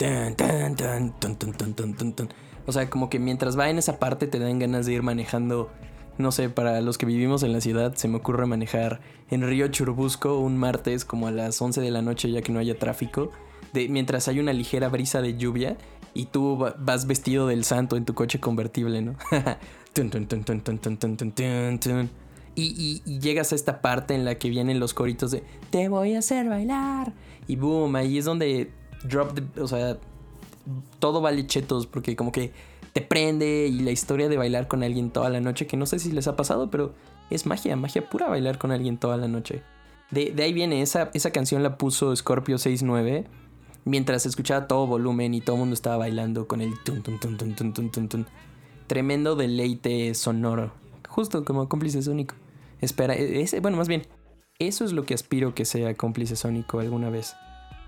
O 2.67 2.71
sea, 2.71 2.89
como 2.89 3.09
que 3.09 3.17
mientras 3.17 3.57
va 3.57 3.69
en 3.69 3.79
esa 3.79 3.97
parte 3.97 4.27
te 4.27 4.37
dan 4.37 4.59
ganas 4.59 4.85
de 4.85 4.93
ir 4.93 5.01
manejando. 5.01 5.71
No 6.19 6.31
sé, 6.31 6.49
para 6.49 6.81
los 6.81 6.97
que 6.97 7.05
vivimos 7.05 7.43
en 7.43 7.53
la 7.53 7.61
ciudad, 7.61 7.95
se 7.95 8.07
me 8.07 8.17
ocurre 8.17 8.45
manejar 8.45 9.01
en 9.29 9.41
Río 9.41 9.67
Churubusco 9.67 10.39
un 10.39 10.57
martes 10.57 11.05
como 11.05 11.27
a 11.27 11.31
las 11.31 11.61
11 11.61 11.79
de 11.79 11.91
la 11.91 12.01
noche, 12.01 12.31
ya 12.31 12.41
que 12.41 12.51
no 12.51 12.59
haya 12.59 12.77
tráfico, 12.77 13.31
mientras 13.73 14.27
hay 14.27 14.39
una 14.39 14.53
ligera 14.53 14.89
brisa 14.89 15.21
de 15.21 15.37
lluvia 15.37 15.77
y 16.13 16.25
tú 16.25 16.57
vas 16.79 17.05
vestido 17.05 17.47
del 17.47 17.63
santo 17.63 17.95
en 17.95 18.05
tu 18.05 18.13
coche 18.15 18.39
convertible, 18.39 19.01
¿no? 19.01 19.15
Y, 22.55 22.73
y, 22.75 23.03
y, 23.05 23.19
llegas 23.19 23.51
a 23.51 23.55
esta 23.55 23.81
parte 23.81 24.15
en 24.15 24.25
la 24.25 24.35
que 24.35 24.49
vienen 24.49 24.79
los 24.79 24.95
coritos 24.95 25.29
de 25.29 25.43
Te 25.69 25.89
voy 25.89 26.15
a 26.15 26.19
hacer 26.19 26.49
bailar. 26.49 27.13
Y 27.47 27.55
boom, 27.55 27.95
ahí 27.95 28.17
es 28.17 28.25
donde 28.25 28.71
drop 29.03 29.35
the, 29.35 29.61
o 29.61 29.67
sea, 29.67 29.99
todo 30.99 31.21
vale 31.21 31.47
chetos 31.47 31.87
porque 31.87 32.15
como 32.15 32.31
que 32.31 32.51
te 32.93 33.01
prende 33.01 33.67
y 33.67 33.79
la 33.79 33.91
historia 33.91 34.29
de 34.29 34.37
bailar 34.37 34.67
con 34.67 34.83
alguien 34.83 35.11
toda 35.11 35.29
la 35.29 35.39
noche, 35.39 35.67
que 35.67 35.77
no 35.77 35.85
sé 35.85 35.99
si 35.99 36.11
les 36.11 36.27
ha 36.27 36.35
pasado, 36.35 36.69
pero 36.71 36.93
es 37.29 37.45
magia, 37.45 37.75
magia 37.75 38.09
pura 38.09 38.27
bailar 38.27 38.57
con 38.57 38.71
alguien 38.71 38.97
toda 38.97 39.17
la 39.17 39.27
noche. 39.27 39.61
De, 40.11 40.31
de 40.31 40.43
ahí 40.43 40.53
viene, 40.53 40.81
esa, 40.81 41.11
esa 41.13 41.31
canción 41.31 41.63
la 41.63 41.77
puso 41.77 42.15
Scorpio 42.15 42.57
69 42.57 43.25
mientras 43.85 44.25
escuchaba 44.25 44.67
todo 44.67 44.87
volumen 44.87 45.33
y 45.33 45.41
todo 45.41 45.55
el 45.55 45.59
mundo 45.61 45.73
estaba 45.73 45.97
bailando 45.97 46.47
con 46.47 46.61
el 46.61 46.73
tun 46.83 47.01
tun 47.03 47.19
tun 47.19 47.37
tun 47.37 47.55
tun 47.55 47.91
tun 47.91 48.09
tun. 48.09 48.25
Tremendo 48.87 49.35
deleite 49.35 50.13
sonoro, 50.15 50.71
justo 51.07 51.43
como 51.45 51.67
cómplices 51.69 52.07
único. 52.07 52.35
Espera, 52.81 53.15
e- 53.15 53.41
ese, 53.41 53.59
bueno, 53.59 53.77
más 53.77 53.87
bien, 53.87 54.03
Eso 54.59 54.85
es 54.85 54.91
lo 54.91 55.03
que 55.05 55.13
aspiro 55.13 55.53
que 55.53 55.65
sea 55.65 55.93
cómplice 55.93 56.35
sónico 56.35 56.79
alguna 56.79 57.09
vez. 57.11 57.35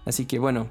Así 0.06 0.26
que 0.26 0.38
bueno, 0.40 0.68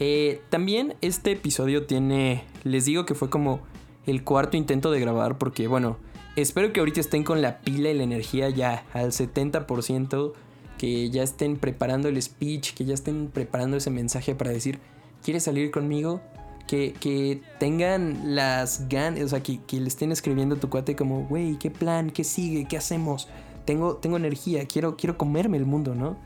eh, 0.00 0.40
también 0.48 0.94
este 1.02 1.32
episodio 1.32 1.84
tiene, 1.84 2.44
les 2.64 2.86
digo 2.86 3.04
que 3.04 3.14
fue 3.14 3.28
como 3.28 3.60
el 4.06 4.24
cuarto 4.24 4.56
intento 4.56 4.90
de 4.90 4.98
grabar 4.98 5.36
porque 5.36 5.68
bueno, 5.68 5.98
espero 6.36 6.72
que 6.72 6.80
ahorita 6.80 7.00
estén 7.00 7.22
con 7.22 7.42
la 7.42 7.60
pila 7.60 7.90
y 7.90 7.94
la 7.94 8.02
energía 8.02 8.48
ya 8.48 8.86
al 8.94 9.12
70%, 9.12 10.32
que 10.78 11.10
ya 11.10 11.22
estén 11.22 11.58
preparando 11.58 12.08
el 12.08 12.20
speech, 12.22 12.72
que 12.72 12.86
ya 12.86 12.94
estén 12.94 13.28
preparando 13.28 13.76
ese 13.76 13.90
mensaje 13.90 14.34
para 14.34 14.50
decir, 14.50 14.78
¿quieres 15.22 15.44
salir 15.44 15.70
conmigo? 15.70 16.22
Que, 16.66 16.94
que 16.98 17.42
tengan 17.58 18.34
las 18.34 18.88
ganas, 18.88 19.20
o 19.20 19.28
sea, 19.28 19.42
que, 19.42 19.60
que 19.66 19.80
le 19.80 19.88
estén 19.88 20.12
escribiendo 20.12 20.54
a 20.54 20.58
tu 20.58 20.70
cuate 20.70 20.96
como, 20.96 21.26
güey, 21.26 21.58
¿qué 21.58 21.70
plan? 21.70 22.10
¿Qué 22.10 22.24
sigue? 22.24 22.64
¿Qué 22.64 22.78
hacemos? 22.78 23.28
Tengo, 23.66 23.96
tengo 23.96 24.16
energía, 24.16 24.64
quiero, 24.66 24.96
quiero 24.96 25.18
comerme 25.18 25.58
el 25.58 25.66
mundo, 25.66 25.94
¿no? 25.94 26.16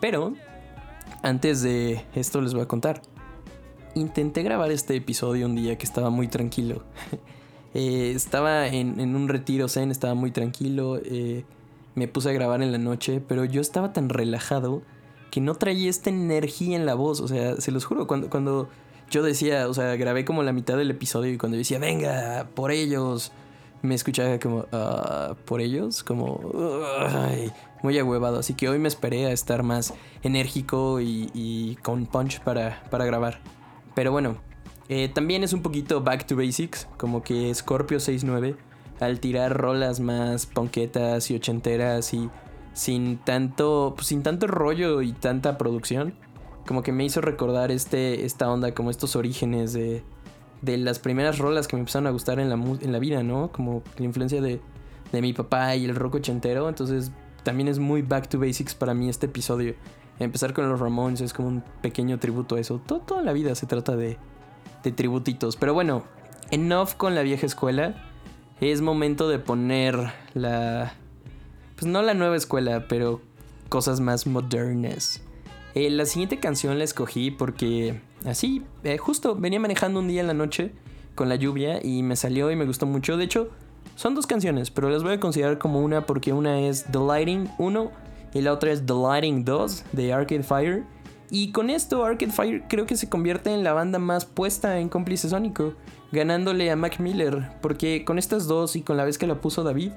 Pero, 0.00 0.34
antes 1.22 1.62
de 1.62 2.04
esto 2.14 2.40
les 2.42 2.52
voy 2.52 2.64
a 2.64 2.68
contar. 2.68 3.00
Intenté 3.94 4.42
grabar 4.42 4.70
este 4.70 4.96
episodio 4.96 5.46
un 5.46 5.54
día 5.54 5.76
que 5.76 5.84
estaba 5.84 6.10
muy 6.10 6.28
tranquilo. 6.28 6.82
Eh, 7.74 8.12
estaba 8.14 8.66
en, 8.68 9.00
un 9.16 9.28
retiro 9.30 9.66
zen, 9.66 9.90
estaba 9.90 10.12
muy 10.12 10.30
tranquilo. 10.30 10.98
eh, 11.02 11.46
me 11.94 12.06
puse 12.06 12.28
a 12.28 12.32
grabar 12.34 12.60
en 12.60 12.70
la 12.70 12.76
noche, 12.76 13.22
pero 13.26 13.46
yo 13.46 13.62
estaba 13.62 13.94
tan 13.94 14.10
relajado 14.10 14.82
que 15.30 15.40
no 15.40 15.54
traía 15.54 15.88
esta 15.88 16.10
energía 16.10 16.76
en 16.76 16.84
la 16.84 16.92
voz. 16.92 17.20
O 17.20 17.28
sea, 17.28 17.56
se 17.62 17.70
los 17.72 17.86
juro, 17.86 18.06
cuando, 18.06 18.28
cuando 18.28 18.68
yo 19.10 19.22
decía, 19.22 19.70
o 19.70 19.72
sea, 19.72 19.96
grabé 19.96 20.26
como 20.26 20.42
la 20.42 20.52
mitad 20.52 20.76
del 20.76 20.90
episodio 20.90 21.32
y 21.32 21.38
cuando 21.38 21.56
yo 21.56 21.60
decía, 21.60 21.78
venga, 21.78 22.46
por 22.54 22.72
ellos, 22.72 23.32
me 23.80 23.94
escuchaba 23.94 24.38
como, 24.38 24.66
"Ah, 24.70 25.34
por 25.46 25.62
ellos, 25.62 26.02
como, 26.04 26.42
muy 27.82 27.98
ahuevado. 27.98 28.38
Así 28.40 28.52
que 28.52 28.68
hoy 28.68 28.78
me 28.78 28.88
esperé 28.88 29.24
a 29.24 29.32
estar 29.32 29.62
más 29.62 29.94
enérgico 30.22 31.00
y, 31.00 31.30
y 31.32 31.76
con 31.76 32.04
punch 32.04 32.40
para, 32.40 32.82
para 32.90 33.06
grabar. 33.06 33.40
Pero 33.94 34.12
bueno, 34.12 34.36
eh, 34.88 35.08
también 35.08 35.44
es 35.44 35.52
un 35.52 35.62
poquito 35.62 36.02
back 36.02 36.26
to 36.26 36.36
basics, 36.36 36.88
como 36.96 37.22
que 37.22 37.54
Scorpio 37.54 38.00
69, 38.00 38.56
al 39.00 39.20
tirar 39.20 39.56
rolas 39.56 40.00
más 40.00 40.46
ponquetas 40.46 41.30
y 41.30 41.36
ochenteras 41.36 42.14
y 42.14 42.30
sin 42.72 43.18
tanto, 43.18 43.94
pues, 43.96 44.08
sin 44.08 44.22
tanto 44.22 44.46
rollo 44.46 45.02
y 45.02 45.12
tanta 45.12 45.58
producción, 45.58 46.14
como 46.66 46.82
que 46.82 46.92
me 46.92 47.04
hizo 47.04 47.20
recordar 47.20 47.70
este, 47.70 48.24
esta 48.24 48.50
onda, 48.50 48.72
como 48.72 48.90
estos 48.90 49.16
orígenes 49.16 49.72
de, 49.72 50.02
de 50.62 50.76
las 50.78 50.98
primeras 50.98 51.38
rolas 51.38 51.68
que 51.68 51.76
me 51.76 51.80
empezaron 51.80 52.06
a 52.06 52.10
gustar 52.10 52.38
en 52.38 52.48
la, 52.48 52.54
en 52.54 52.92
la 52.92 52.98
vida, 52.98 53.22
¿no? 53.22 53.50
Como 53.52 53.82
la 53.98 54.04
influencia 54.04 54.40
de, 54.40 54.60
de 55.10 55.22
mi 55.22 55.32
papá 55.32 55.76
y 55.76 55.84
el 55.84 55.94
rock 55.94 56.16
ochentero, 56.16 56.68
entonces 56.68 57.12
también 57.42 57.68
es 57.68 57.78
muy 57.78 58.02
back 58.02 58.28
to 58.28 58.38
basics 58.38 58.74
para 58.74 58.94
mí 58.94 59.08
este 59.08 59.26
episodio. 59.26 59.74
Empezar 60.24 60.52
con 60.52 60.68
los 60.68 60.80
Ramones 60.80 61.20
es 61.20 61.32
como 61.32 61.48
un 61.48 61.62
pequeño 61.80 62.18
tributo 62.18 62.56
a 62.56 62.60
eso. 62.60 62.80
Todo, 62.84 63.00
toda 63.00 63.22
la 63.22 63.32
vida 63.32 63.54
se 63.54 63.66
trata 63.66 63.96
de, 63.96 64.18
de 64.82 64.92
tributitos. 64.92 65.56
Pero 65.56 65.74
bueno, 65.74 66.04
enough 66.50 66.90
con 66.96 67.14
la 67.14 67.22
vieja 67.22 67.46
escuela. 67.46 68.08
Es 68.60 68.80
momento 68.80 69.28
de 69.28 69.38
poner 69.38 70.12
la... 70.34 70.94
Pues 71.76 71.90
no 71.90 72.02
la 72.02 72.14
nueva 72.14 72.36
escuela, 72.36 72.86
pero 72.88 73.20
cosas 73.68 74.00
más 74.00 74.26
modernas. 74.26 75.20
Eh, 75.74 75.90
la 75.90 76.04
siguiente 76.04 76.38
canción 76.38 76.78
la 76.78 76.84
escogí 76.84 77.30
porque 77.30 78.00
así, 78.26 78.62
eh, 78.84 78.98
justo 78.98 79.34
venía 79.34 79.58
manejando 79.58 80.00
un 80.00 80.08
día 80.08 80.20
en 80.20 80.26
la 80.26 80.34
noche 80.34 80.72
con 81.14 81.28
la 81.28 81.36
lluvia 81.36 81.84
y 81.84 82.02
me 82.02 82.14
salió 82.16 82.50
y 82.50 82.56
me 82.56 82.66
gustó 82.66 82.86
mucho. 82.86 83.16
De 83.16 83.24
hecho, 83.24 83.50
son 83.96 84.14
dos 84.14 84.26
canciones, 84.26 84.70
pero 84.70 84.90
las 84.90 85.02
voy 85.02 85.14
a 85.14 85.20
considerar 85.20 85.58
como 85.58 85.80
una 85.80 86.06
porque 86.06 86.32
una 86.32 86.60
es 86.60 86.84
The 86.84 86.98
Lighting 86.98 87.50
1 87.58 87.90
y 88.34 88.40
la 88.40 88.52
otra 88.52 88.72
es 88.72 88.84
The 88.86 88.94
Lighting 88.94 89.44
2 89.44 89.84
de 89.92 90.12
Arcade 90.12 90.42
Fire. 90.42 90.84
Y 91.30 91.52
con 91.52 91.70
esto 91.70 92.04
Arcade 92.04 92.32
Fire 92.32 92.64
creo 92.68 92.86
que 92.86 92.96
se 92.96 93.08
convierte 93.08 93.52
en 93.52 93.64
la 93.64 93.72
banda 93.72 93.98
más 93.98 94.24
puesta 94.24 94.78
en 94.78 94.88
cómplice 94.88 95.28
sónico, 95.28 95.74
ganándole 96.12 96.70
a 96.70 96.76
Mac 96.76 97.00
Miller, 97.00 97.50
porque 97.62 98.04
con 98.04 98.18
estas 98.18 98.46
dos 98.46 98.76
y 98.76 98.82
con 98.82 98.96
la 98.96 99.04
vez 99.04 99.16
que 99.16 99.26
la 99.26 99.40
puso 99.40 99.62
David, 99.62 99.92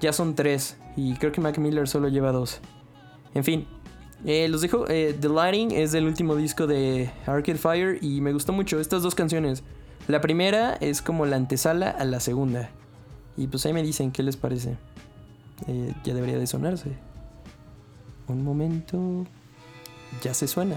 ya 0.00 0.12
son 0.12 0.36
tres, 0.36 0.76
y 0.96 1.14
creo 1.14 1.32
que 1.32 1.40
Mac 1.40 1.58
Miller 1.58 1.88
solo 1.88 2.08
lleva 2.08 2.30
dos. 2.30 2.60
En 3.34 3.42
fin, 3.42 3.66
eh, 4.24 4.48
los 4.48 4.60
dejo. 4.60 4.88
eh, 4.88 5.16
The 5.18 5.28
Lighting 5.28 5.72
es 5.72 5.92
del 5.92 6.06
último 6.06 6.36
disco 6.36 6.66
de 6.66 7.10
Arcade 7.26 7.58
Fire 7.58 7.98
y 8.00 8.20
me 8.20 8.32
gustó 8.32 8.52
mucho 8.52 8.80
estas 8.80 9.02
dos 9.02 9.14
canciones. 9.14 9.62
La 10.06 10.20
primera 10.20 10.74
es 10.74 11.02
como 11.02 11.26
la 11.26 11.36
antesala 11.36 11.90
a 11.90 12.04
la 12.04 12.20
segunda. 12.20 12.70
Y 13.36 13.46
pues 13.46 13.64
ahí 13.66 13.72
me 13.72 13.82
dicen 13.82 14.10
qué 14.10 14.22
les 14.22 14.36
parece. 14.36 14.76
Eh, 15.66 15.92
ya 16.04 16.14
debería 16.14 16.38
de 16.38 16.46
sonarse. 16.46 16.92
Un 18.28 18.44
momento. 18.44 19.26
Ya 20.22 20.34
se 20.34 20.46
suena. 20.46 20.76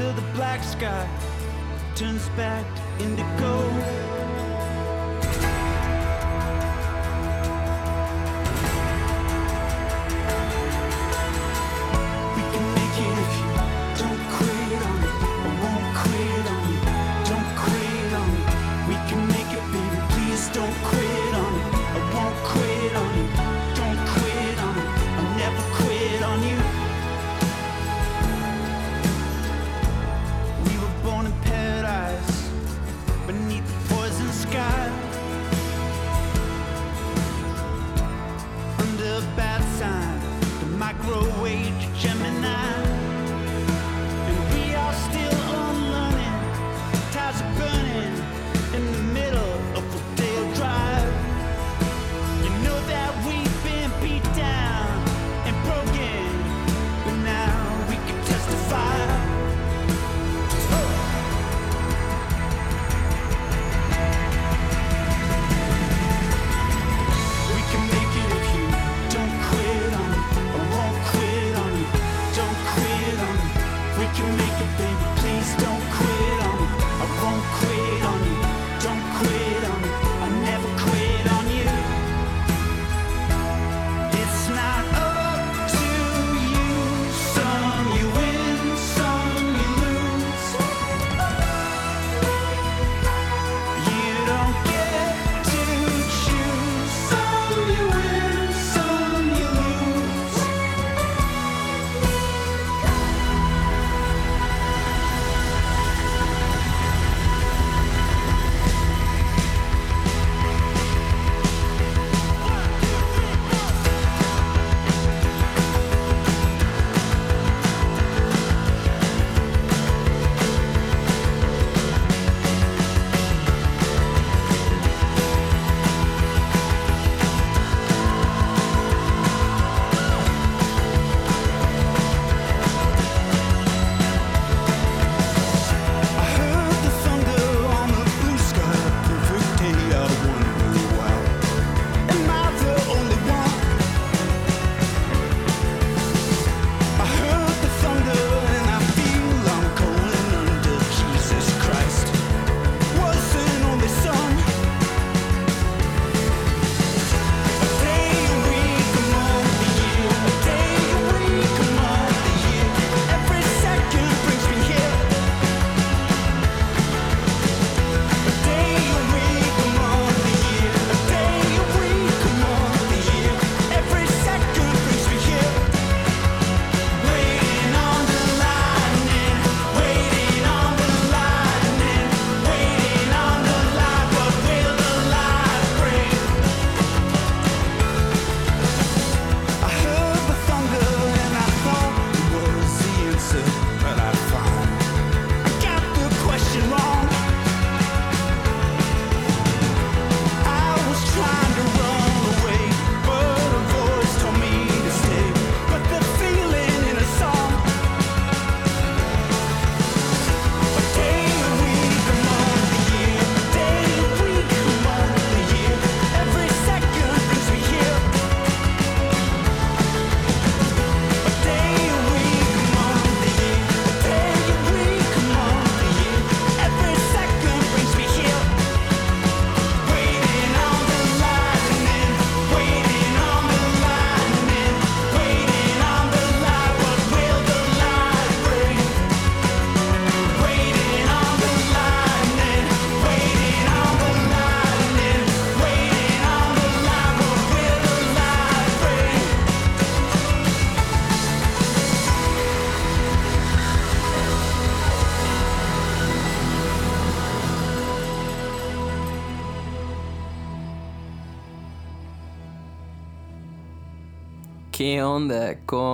Till 0.00 0.14
the 0.14 0.32
black 0.32 0.62
sky 0.64 1.06
turns 1.94 2.26
back 2.30 2.64
to 2.74 3.04
indigo. 3.04 4.09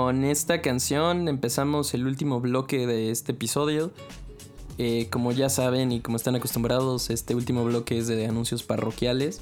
Con 0.06 0.22
esta 0.22 0.62
canción 0.62 1.26
empezamos 1.26 1.92
el 1.92 2.06
último 2.06 2.40
bloque 2.40 2.86
de 2.86 3.10
este 3.10 3.32
episodio. 3.32 3.90
Eh, 4.78 5.08
como 5.10 5.32
ya 5.32 5.48
saben 5.48 5.90
y 5.90 5.98
como 5.98 6.16
están 6.16 6.36
acostumbrados, 6.36 7.10
este 7.10 7.34
último 7.34 7.64
bloque 7.64 7.98
es 7.98 8.06
de 8.06 8.24
anuncios 8.24 8.62
parroquiales. 8.62 9.40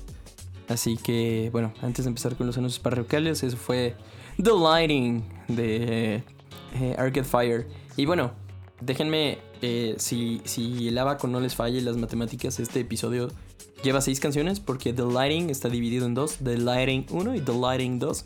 Así 0.67 0.97
que, 0.97 1.51
bueno, 1.53 1.75
antes 1.83 2.07
de 2.07 2.09
empezar 2.09 2.35
con 2.37 2.47
los 2.47 2.57
anuncios 2.57 2.81
parroquiales, 2.81 3.43
eso 3.43 3.59
fue 3.59 3.95
The 4.43 4.53
Lighting 4.53 5.25
de 5.49 6.23
eh, 6.81 6.97
Arcade 6.97 7.25
Fire. 7.25 7.69
Y 7.99 8.07
bueno, 8.07 8.33
déjenme, 8.81 9.41
eh, 9.61 9.97
si, 9.99 10.41
si 10.47 10.89
el 10.89 10.97
abaco 10.97 11.29
no 11.29 11.41
les 11.41 11.55
falle 11.55 11.83
las 11.83 11.99
matemáticas, 11.99 12.59
este 12.59 12.81
episodio 12.81 13.29
lleva 13.83 14.01
seis 14.01 14.19
canciones 14.19 14.61
porque 14.61 14.95
The 14.95 15.05
Lighting 15.05 15.51
está 15.51 15.69
dividido 15.69 16.07
en 16.07 16.15
dos, 16.15 16.39
The 16.43 16.57
Lighting 16.57 17.05
1 17.11 17.35
y 17.35 17.41
The 17.43 17.53
Lighting 17.53 17.99
2, 17.99 18.25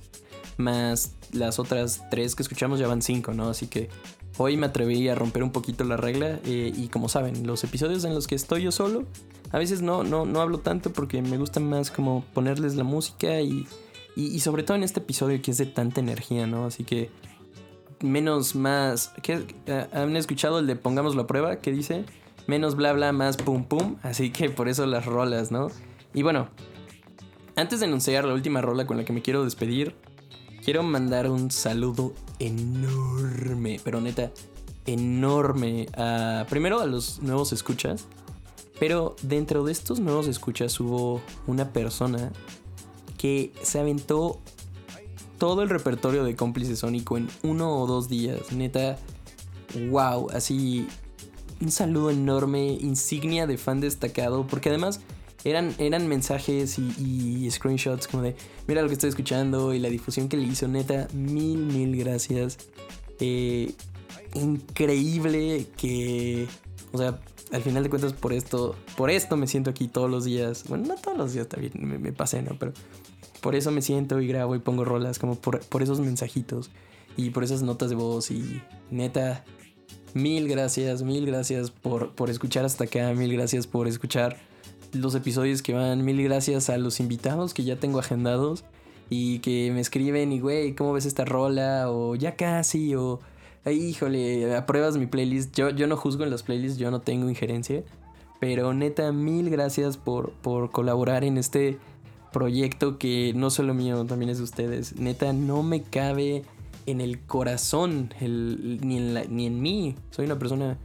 más 0.59 1.15
las 1.33 1.59
otras 1.59 2.03
tres 2.11 2.35
que 2.35 2.43
escuchamos 2.43 2.79
ya 2.79 2.87
van 2.87 3.03
cinco, 3.03 3.33
¿no? 3.33 3.49
Así 3.49 3.67
que 3.67 3.89
hoy 4.37 4.57
me 4.57 4.67
atreví 4.67 5.09
a 5.09 5.15
romper 5.15 5.43
un 5.43 5.51
poquito 5.51 5.85
la 5.85 5.97
regla 5.97 6.39
eh, 6.45 6.73
y 6.77 6.89
como 6.89 7.09
saben, 7.09 7.47
los 7.47 7.65
episodios 7.65 8.05
en 8.05 8.15
los 8.15 8.27
que 8.27 8.35
estoy 8.35 8.63
yo 8.63 8.73
solo, 8.73 9.05
a 9.51 9.59
veces 9.59 9.83
no, 9.83 10.05
no, 10.05 10.27
no 10.27 10.41
hablo 10.41 10.59
tanto 10.59 10.93
porque 10.93 11.23
me 11.23 11.39
gusta 11.39 11.61
más 11.61 11.91
como 11.91 12.25
ponerles 12.35 12.75
la 12.75 12.85
música 12.85 13.41
y, 13.41 13.67
y, 14.15 14.27
y 14.27 14.41
sobre 14.41 14.63
todo 14.63 14.77
en 14.77 14.83
este 14.83 15.01
episodio 15.01 15.41
que 15.41 15.51
es 15.51 15.59
de 15.59 15.67
tanta 15.67 16.01
energía, 16.01 16.47
¿no? 16.47 16.67
Así 16.67 16.85
que 16.85 17.11
menos 18.03 18.55
más. 18.55 19.13
¿qué? 19.23 19.45
Eh, 19.67 19.87
¿Han 19.93 20.17
escuchado 20.17 20.59
el 20.59 20.67
de 20.67 20.77
Pongámoslo 20.77 21.23
a 21.23 21.27
prueba? 21.27 21.57
que 21.57 21.73
dice? 21.73 22.05
Menos 22.47 22.77
bla 22.77 22.93
bla, 22.93 23.13
más 23.13 23.37
pum 23.37 23.65
pum. 23.65 23.97
Así 24.03 24.31
que 24.31 24.51
por 24.51 24.69
eso 24.69 24.87
las 24.87 25.07
rolas, 25.07 25.51
¿no? 25.51 25.69
Y 26.15 26.23
bueno, 26.23 26.49
antes 27.57 27.81
de 27.81 27.87
anunciar 27.87 28.25
la 28.25 28.35
última 28.35 28.61
rola 28.61 28.87
con 28.87 28.97
la 28.97 29.05
que 29.05 29.13
me 29.13 29.23
quiero 29.23 29.45
despedir, 29.45 29.95
quiero 30.69 30.83
mandar 30.83 31.31
un 31.31 31.51
saludo 31.51 32.13
enorme, 32.39 33.81
pero 33.83 34.03
neta, 34.03 34.31
enorme. 34.85 35.87
A, 35.97 36.45
primero 36.51 36.81
a 36.81 36.85
los 36.85 37.23
nuevos 37.23 37.55
escuchas. 37.55 38.05
Pero 38.79 39.17
dentro 39.23 39.65
de 39.65 39.73
estos 39.73 39.99
nuevos 39.99 40.29
escuchas 40.29 40.79
hubo 40.79 41.23
una 41.47 41.73
persona 41.73 42.33
que 43.17 43.55
se 43.63 43.81
aventó 43.81 44.43
todo 45.39 45.63
el 45.63 45.71
repertorio 45.71 46.23
de 46.23 46.37
cómplice 46.37 46.77
sónico 46.77 47.17
en 47.17 47.31
uno 47.43 47.81
o 47.81 47.87
dos 47.87 48.11
días. 48.11 48.53
Neta, 48.53 48.99
wow, 49.89 50.29
así 50.35 50.87
un 51.63 51.71
saludo 51.71 52.11
enorme, 52.11 52.73
insignia 52.73 53.47
de 53.47 53.57
fan 53.57 53.81
destacado, 53.81 54.47
porque 54.47 54.69
además 54.69 55.01
eran, 55.51 55.75
eran 55.79 56.07
mensajes 56.07 56.79
y, 56.79 57.49
screenshots 57.51 58.09
como 58.09 58.23
de, 58.23 58.37
mira 58.67 58.83
lo 58.83 58.89
que 58.89 58.95
estoy 58.95 59.09
escuchando 59.09 59.75
y 59.75 59.79
la 59.79 59.89
difusión 59.89 60.29
que 60.29 60.37
le 60.37 60.45
hizo, 60.45 60.69
neta, 60.69 61.09
mil, 61.13 61.59
mil 61.59 61.97
gracias. 61.97 62.59
Eh, 63.21 63.73
increíble 64.35 65.67
que, 65.77 66.47
o 66.93 66.99
sea, 66.99 67.19
al 67.53 67.63
final 67.63 67.83
de 67.83 67.91
cuentas 67.91 68.13
por 68.13 68.33
esto, 68.33 68.77
por 68.97 69.11
esto 69.11 69.37
me 69.37 69.47
siento 69.47 69.71
aquí 69.71 69.89
todos 69.89 70.11
los 70.11 70.25
días. 70.25 70.65
Bueno, 70.69 70.87
no 70.87 70.95
todos 70.97 71.17
los 71.17 71.33
días, 71.33 71.49
bien, 71.59 71.73
me, 71.75 71.99
me 71.99 72.13
pasé, 72.13 72.43
¿no? 72.43 72.57
Pero 72.59 72.73
por 73.41 73.55
eso 73.55 73.71
me 73.71 73.83
siento 73.83 74.21
y 74.21 74.27
grabo 74.27 74.55
y 74.55 74.59
pongo 74.59 74.85
rolas, 74.85 75.19
como 75.19 75.37
por, 75.37 75.61
por 75.61 75.83
esos 75.83 76.01
mensajitos 76.01 76.71
y 77.17 77.31
por 77.31 77.45
esas 77.45 77.63
notas 77.63 77.91
de 77.91 77.97
voz 77.97 78.31
y 78.31 78.63
neta, 78.91 79.45
mil 80.15 80.49
gracias, 80.49 81.03
mil 81.03 81.27
gracias 81.27 81.71
por, 81.71 82.13
por 82.15 82.31
escuchar 82.31 82.65
hasta 82.65 82.85
acá, 82.85 83.13
mil 83.15 83.33
gracias 83.33 83.67
por 83.67 83.89
escuchar 83.89 84.48
los 84.93 85.15
episodios 85.15 85.63
que 85.63 85.73
van, 85.73 86.05
mil 86.05 86.23
gracias 86.23 86.71
a 86.71 86.79
los 86.79 87.01
invitados 87.01 87.55
que 87.55 87.65
ya 87.65 87.77
tengo 87.77 87.99
agendados 87.99 88.65
y 89.11 89.39
que 89.41 89.71
me 89.73 89.81
escriben 89.81 90.33
y 90.33 90.41
güey, 90.41 90.75
¿cómo 90.75 90.93
ves 90.93 91.07
esta 91.07 91.25
rola? 91.25 91.91
O 91.91 92.15
ya 92.15 92.37
casi, 92.37 92.95
o 92.95 93.21
híjole, 93.71 94.55
apruebas 94.57 94.97
mi 94.97 95.07
playlist. 95.07 95.55
Yo, 95.57 95.71
yo 95.71 95.87
no 95.87 95.97
juzgo 95.97 96.25
en 96.25 96.31
las 96.31 96.43
playlists, 96.43 96.79
yo 96.79 96.91
no 96.91 97.01
tengo 97.01 97.29
injerencia. 97.29 97.83
Pero 98.41 98.73
neta, 98.73 99.11
mil 99.13 99.51
gracias 99.51 99.97
por, 99.97 100.31
por 100.33 100.71
colaborar 100.71 101.25
en 101.25 101.39
este 101.39 101.79
proyecto 102.33 102.99
que 102.99 103.33
no 103.35 103.51
solo 103.51 103.75
mío, 103.75 104.05
también 104.05 104.31
es 104.31 104.39
de 104.39 104.45
ustedes. 104.45 104.97
Neta, 104.97 105.33
no 105.33 105.63
me 105.63 105.83
cabe 105.83 106.45
en 106.87 107.01
el 107.01 107.21
corazón, 107.21 108.15
el, 108.21 108.79
ni, 108.83 108.97
en 108.99 109.15
la- 109.15 109.25
ni 109.25 109.47
en 109.47 109.61
mí. 109.61 109.95
Soy 110.11 110.27
una 110.27 110.39
persona 110.39 110.79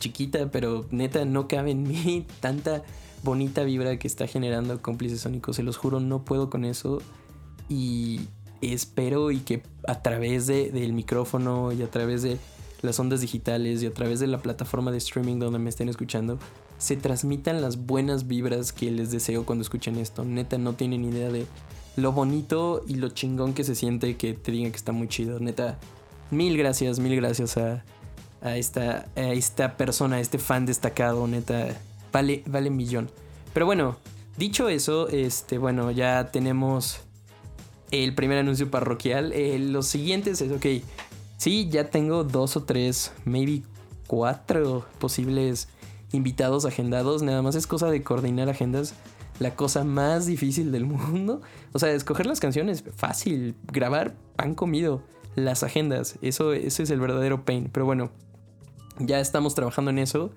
chiquita, 0.00 0.50
pero 0.50 0.86
neta, 0.90 1.24
no 1.24 1.46
cabe 1.48 1.72
en 1.72 1.82
mí 1.82 2.24
tanta 2.40 2.82
bonita 3.22 3.64
vibra 3.64 3.98
que 3.98 4.06
está 4.06 4.26
generando 4.26 4.80
cómplices 4.80 5.20
sónicos. 5.20 5.56
Se 5.56 5.62
los 5.62 5.76
juro, 5.76 6.00
no 6.00 6.24
puedo 6.24 6.50
con 6.50 6.64
eso. 6.64 7.00
Y 7.68 8.20
espero 8.60 9.30
y 9.30 9.38
que 9.40 9.62
a 9.86 10.02
través 10.02 10.46
de- 10.46 10.70
del 10.70 10.92
micrófono 10.92 11.72
y 11.72 11.82
a 11.82 11.90
través 11.90 12.22
de 12.22 12.38
las 12.82 12.98
ondas 13.00 13.20
digitales 13.20 13.82
y 13.82 13.86
a 13.86 13.92
través 13.94 14.20
de 14.20 14.26
la 14.26 14.38
plataforma 14.38 14.90
de 14.90 14.98
streaming 14.98 15.38
donde 15.38 15.58
me 15.58 15.68
estén 15.68 15.88
escuchando, 15.88 16.38
se 16.78 16.96
transmitan 16.96 17.60
las 17.60 17.86
buenas 17.86 18.28
vibras 18.28 18.72
que 18.72 18.90
les 18.90 19.10
deseo 19.10 19.44
cuando 19.44 19.62
escuchen 19.62 19.96
esto. 19.96 20.24
Neta, 20.24 20.58
no 20.58 20.74
tienen 20.74 21.04
idea 21.04 21.28
de 21.28 21.46
lo 21.96 22.12
bonito 22.12 22.84
y 22.86 22.94
lo 22.94 23.08
chingón 23.08 23.52
que 23.52 23.64
se 23.64 23.74
siente 23.74 24.16
que 24.16 24.34
te 24.34 24.52
digan 24.52 24.70
que 24.70 24.76
está 24.76 24.92
muy 24.92 25.08
chido. 25.08 25.40
Neta, 25.40 25.78
mil 26.30 26.56
gracias, 26.56 27.00
mil 27.00 27.16
gracias 27.16 27.56
a, 27.56 27.84
a 28.40 28.56
esta, 28.56 29.08
a 29.16 29.32
esta 29.32 29.76
persona, 29.76 30.16
a 30.16 30.20
este 30.20 30.38
fan 30.38 30.64
destacado. 30.64 31.26
Neta, 31.26 31.76
vale, 32.12 32.42
vale 32.46 32.70
millón. 32.70 33.10
Pero 33.52 33.66
bueno, 33.66 33.96
dicho 34.36 34.68
eso, 34.68 35.08
este, 35.08 35.58
bueno, 35.58 35.90
ya 35.90 36.30
tenemos 36.30 37.00
el 37.90 38.14
primer 38.14 38.38
anuncio 38.38 38.70
parroquial. 38.70 39.32
Eh, 39.32 39.58
los 39.58 39.86
siguientes 39.86 40.40
es, 40.40 40.52
ok, 40.52 40.66
sí, 41.36 41.68
ya 41.70 41.90
tengo 41.90 42.24
dos 42.24 42.56
o 42.56 42.64
tres, 42.64 43.12
maybe 43.24 43.62
cuatro 44.06 44.86
posibles 44.98 45.68
invitados 46.12 46.64
agendados. 46.64 47.22
Nada 47.22 47.42
más 47.42 47.54
es 47.54 47.66
cosa 47.66 47.90
de 47.90 48.02
coordinar 48.02 48.48
agendas. 48.48 48.94
La 49.38 49.54
cosa 49.54 49.84
más 49.84 50.26
difícil 50.26 50.72
del 50.72 50.84
mundo. 50.86 51.42
O 51.72 51.78
sea, 51.78 51.92
escoger 51.92 52.26
las 52.26 52.40
canciones, 52.40 52.84
fácil. 52.96 53.54
Grabar, 53.72 54.14
pan 54.36 54.54
comido. 54.54 55.02
Las 55.36 55.62
agendas, 55.62 56.16
eso, 56.20 56.52
eso 56.52 56.82
es 56.82 56.90
el 56.90 56.98
verdadero 56.98 57.44
pain. 57.44 57.70
Pero 57.72 57.86
bueno, 57.86 58.10
ya 58.98 59.20
estamos 59.20 59.54
trabajando 59.54 59.92
en 59.92 59.98
eso. 59.98 60.32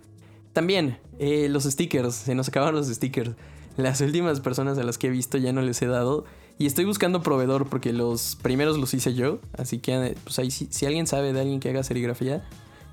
También, 0.53 0.97
eh, 1.19 1.47
los 1.49 1.63
stickers, 1.63 2.15
se 2.15 2.35
nos 2.35 2.49
acabaron 2.49 2.75
los 2.75 2.87
stickers. 2.87 3.31
Las 3.77 4.01
últimas 4.01 4.41
personas 4.41 4.77
a 4.77 4.83
las 4.83 4.97
que 4.97 5.07
he 5.07 5.09
visto 5.09 5.37
ya 5.37 5.53
no 5.53 5.61
les 5.61 5.81
he 5.81 5.87
dado. 5.87 6.25
Y 6.57 6.65
estoy 6.65 6.85
buscando 6.85 7.23
proveedor 7.23 7.67
porque 7.69 7.93
los 7.93 8.37
primeros 8.41 8.77
los 8.77 8.93
hice 8.93 9.13
yo. 9.13 9.39
Así 9.57 9.79
que, 9.79 9.93
eh, 9.93 10.15
pues 10.23 10.39
ahí 10.39 10.51
si, 10.51 10.67
si 10.69 10.85
alguien 10.85 11.07
sabe 11.07 11.33
de 11.33 11.41
alguien 11.41 11.59
que 11.59 11.69
haga 11.69 11.83
serigrafía, 11.83 12.47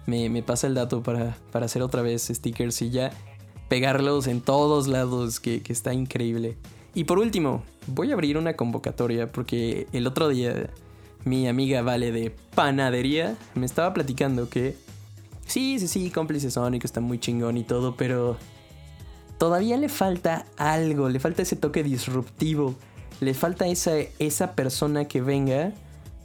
me, 0.06 0.30
me 0.30 0.42
pasa 0.42 0.66
el 0.66 0.74
dato 0.74 1.02
para, 1.02 1.36
para 1.52 1.66
hacer 1.66 1.82
otra 1.82 2.02
vez 2.02 2.28
stickers 2.28 2.80
y 2.82 2.90
ya 2.90 3.10
pegarlos 3.68 4.26
en 4.26 4.40
todos 4.40 4.88
lados, 4.88 5.40
que, 5.40 5.62
que 5.62 5.72
está 5.72 5.92
increíble. 5.92 6.56
Y 6.94 7.04
por 7.04 7.18
último, 7.18 7.62
voy 7.86 8.10
a 8.10 8.14
abrir 8.14 8.38
una 8.38 8.54
convocatoria 8.54 9.30
porque 9.30 9.86
el 9.92 10.06
otro 10.06 10.28
día 10.28 10.70
mi 11.24 11.48
amiga 11.48 11.82
Vale 11.82 12.12
de 12.12 12.34
Panadería 12.54 13.36
me 13.54 13.66
estaba 13.66 13.92
platicando 13.92 14.48
que 14.48 14.76
sí, 15.48 15.78
sí, 15.80 15.88
sí, 15.88 16.10
cómplice 16.10 16.50
sónico 16.50 16.86
está 16.86 17.00
muy 17.00 17.18
chingón 17.18 17.56
y 17.56 17.64
todo, 17.64 17.96
pero 17.96 18.36
todavía 19.38 19.76
le 19.76 19.88
falta 19.88 20.46
algo, 20.56 21.08
le 21.08 21.18
falta 21.20 21.42
ese 21.42 21.56
toque 21.56 21.82
disruptivo, 21.82 22.74
le 23.20 23.34
falta 23.34 23.66
esa, 23.66 23.92
esa 24.18 24.52
persona 24.54 25.06
que 25.06 25.20
venga 25.20 25.72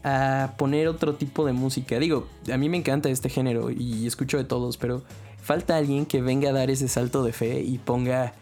a 0.03 0.53
poner 0.57 0.87
otro 0.87 1.15
tipo 1.15 1.45
de 1.45 1.53
música. 1.53 1.97
Digo, 1.99 2.27
a 2.51 2.57
mí 2.57 2.69
me 2.69 2.77
encanta 2.77 3.09
este 3.09 3.29
género 3.29 3.71
y 3.71 4.05
escucho 4.05 4.37
de 4.37 4.43
todos, 4.43 4.77
pero 4.77 5.03
falta 5.41 5.77
alguien 5.77 6.05
que 6.05 6.21
venga 6.21 6.49
a 6.49 6.53
dar 6.53 6.69
ese 6.69 6.87
salto 6.87 7.23
de 7.23 7.33
fe 7.33 7.61
y 7.61 7.77
ponga 7.77 8.33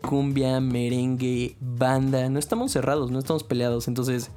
cumbia, 0.00 0.58
merengue, 0.60 1.56
banda. 1.60 2.28
No 2.28 2.38
estamos 2.38 2.72
cerrados, 2.72 3.10
no 3.10 3.18
estamos 3.18 3.44
peleados. 3.44 3.88
Entonces, 3.88 4.30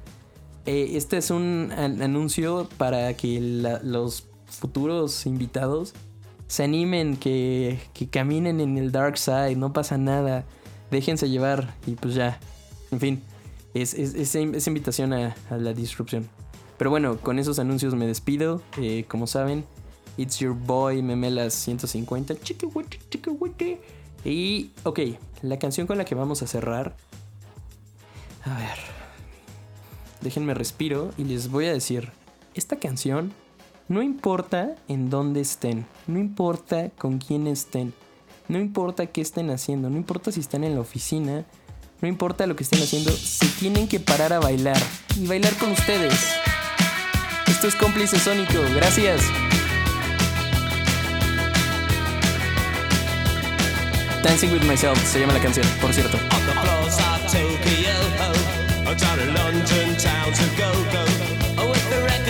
eh, 0.66 0.90
este 0.94 1.16
es 1.16 1.30
un 1.30 1.72
an- 1.76 2.02
anuncio 2.02 2.68
para 2.76 3.14
que 3.14 3.40
los 3.82 4.28
futuros 4.58 5.26
invitados 5.26 5.92
se 6.48 6.62
animen, 6.62 7.16
que, 7.16 7.80
que 7.92 8.08
caminen 8.08 8.60
en 8.60 8.78
el 8.78 8.92
dark 8.92 9.18
side, 9.18 9.56
no 9.56 9.72
pasa 9.72 9.98
nada. 9.98 10.44
Déjense 10.90 11.28
llevar 11.28 11.74
y 11.86 11.92
pues 11.92 12.14
ya. 12.14 12.38
En 12.92 13.00
fin, 13.00 13.22
es, 13.74 13.94
es- 13.94 14.66
invitación 14.66 15.12
a, 15.12 15.34
la 15.50 15.72
disrupción. 15.72 16.28
Pero 16.78 16.90
bueno, 16.90 17.16
con 17.18 17.38
esos 17.38 17.58
anuncios 17.58 17.94
me 17.94 18.06
despido. 18.06 18.62
Eh, 18.78 19.04
como 19.08 19.26
saben, 19.26 19.64
It's 20.16 20.38
Your 20.38 20.54
Boy 20.54 21.02
Memelas 21.02 21.54
150. 21.54 22.36
Chiquihuiti, 22.40 22.98
chiquihuiti. 23.10 23.78
Y, 24.24 24.70
ok, 24.84 25.00
la 25.42 25.58
canción 25.58 25.86
con 25.86 25.98
la 25.98 26.04
que 26.04 26.14
vamos 26.14 26.42
a 26.42 26.46
cerrar. 26.46 26.96
A 28.44 28.56
ver. 28.56 28.78
Déjenme 30.20 30.54
respiro 30.54 31.10
y 31.18 31.24
les 31.24 31.50
voy 31.50 31.66
a 31.66 31.72
decir. 31.72 32.10
Esta 32.54 32.76
canción, 32.76 33.32
no 33.88 34.02
importa 34.02 34.74
en 34.88 35.10
dónde 35.10 35.40
estén, 35.40 35.86
no 36.06 36.18
importa 36.18 36.90
con 36.98 37.18
quién 37.18 37.46
estén, 37.46 37.94
no 38.48 38.58
importa 38.58 39.06
qué 39.06 39.20
estén 39.20 39.50
haciendo, 39.50 39.90
no 39.90 39.96
importa 39.96 40.32
si 40.32 40.40
están 40.40 40.64
en 40.64 40.74
la 40.74 40.80
oficina, 40.80 41.44
no 42.00 42.08
importa 42.08 42.46
lo 42.46 42.56
que 42.56 42.64
estén 42.64 42.82
haciendo, 42.82 43.12
se 43.12 43.46
tienen 43.60 43.88
que 43.88 44.00
parar 44.00 44.32
a 44.32 44.40
bailar 44.40 44.78
y 45.16 45.26
bailar 45.26 45.54
con 45.54 45.70
ustedes. 45.70 46.34
Esto 47.46 47.68
es 47.68 47.76
cómplice 47.76 48.18
sónico. 48.18 48.60
Gracias. 48.74 49.22
Dancing 54.22 54.50
with 54.52 54.62
myself 54.62 54.98
se 55.06 55.20
llama 55.20 55.32
la 55.32 55.40
canción, 55.40 55.66
por 55.80 55.92
cierto. 55.92 56.18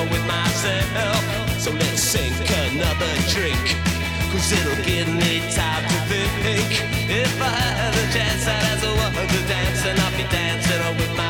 on 0.00 0.10
with 0.10 0.24
myself. 0.26 1.22
So 1.58 1.70
let's 1.72 2.02
sink 2.02 2.34
another 2.68 3.12
drink, 3.28 3.64
cause 4.32 4.52
it'll 4.52 4.84
give 4.84 5.08
me 5.08 5.40
time 5.52 5.84
to 5.84 5.98
think. 6.08 6.70
If 7.08 7.40
I 7.40 7.58
had 7.80 7.94
a 7.94 8.06
chance, 8.12 8.46
I'd 8.46 8.62
ask 8.70 8.84
a 8.84 8.94
woman 9.00 9.26
to 9.28 9.40
dance, 9.48 9.84
and 9.86 10.00
I'll 10.00 10.16
be 10.16 10.24
dancing 10.30 10.96
with 10.96 11.16
myself. 11.16 11.29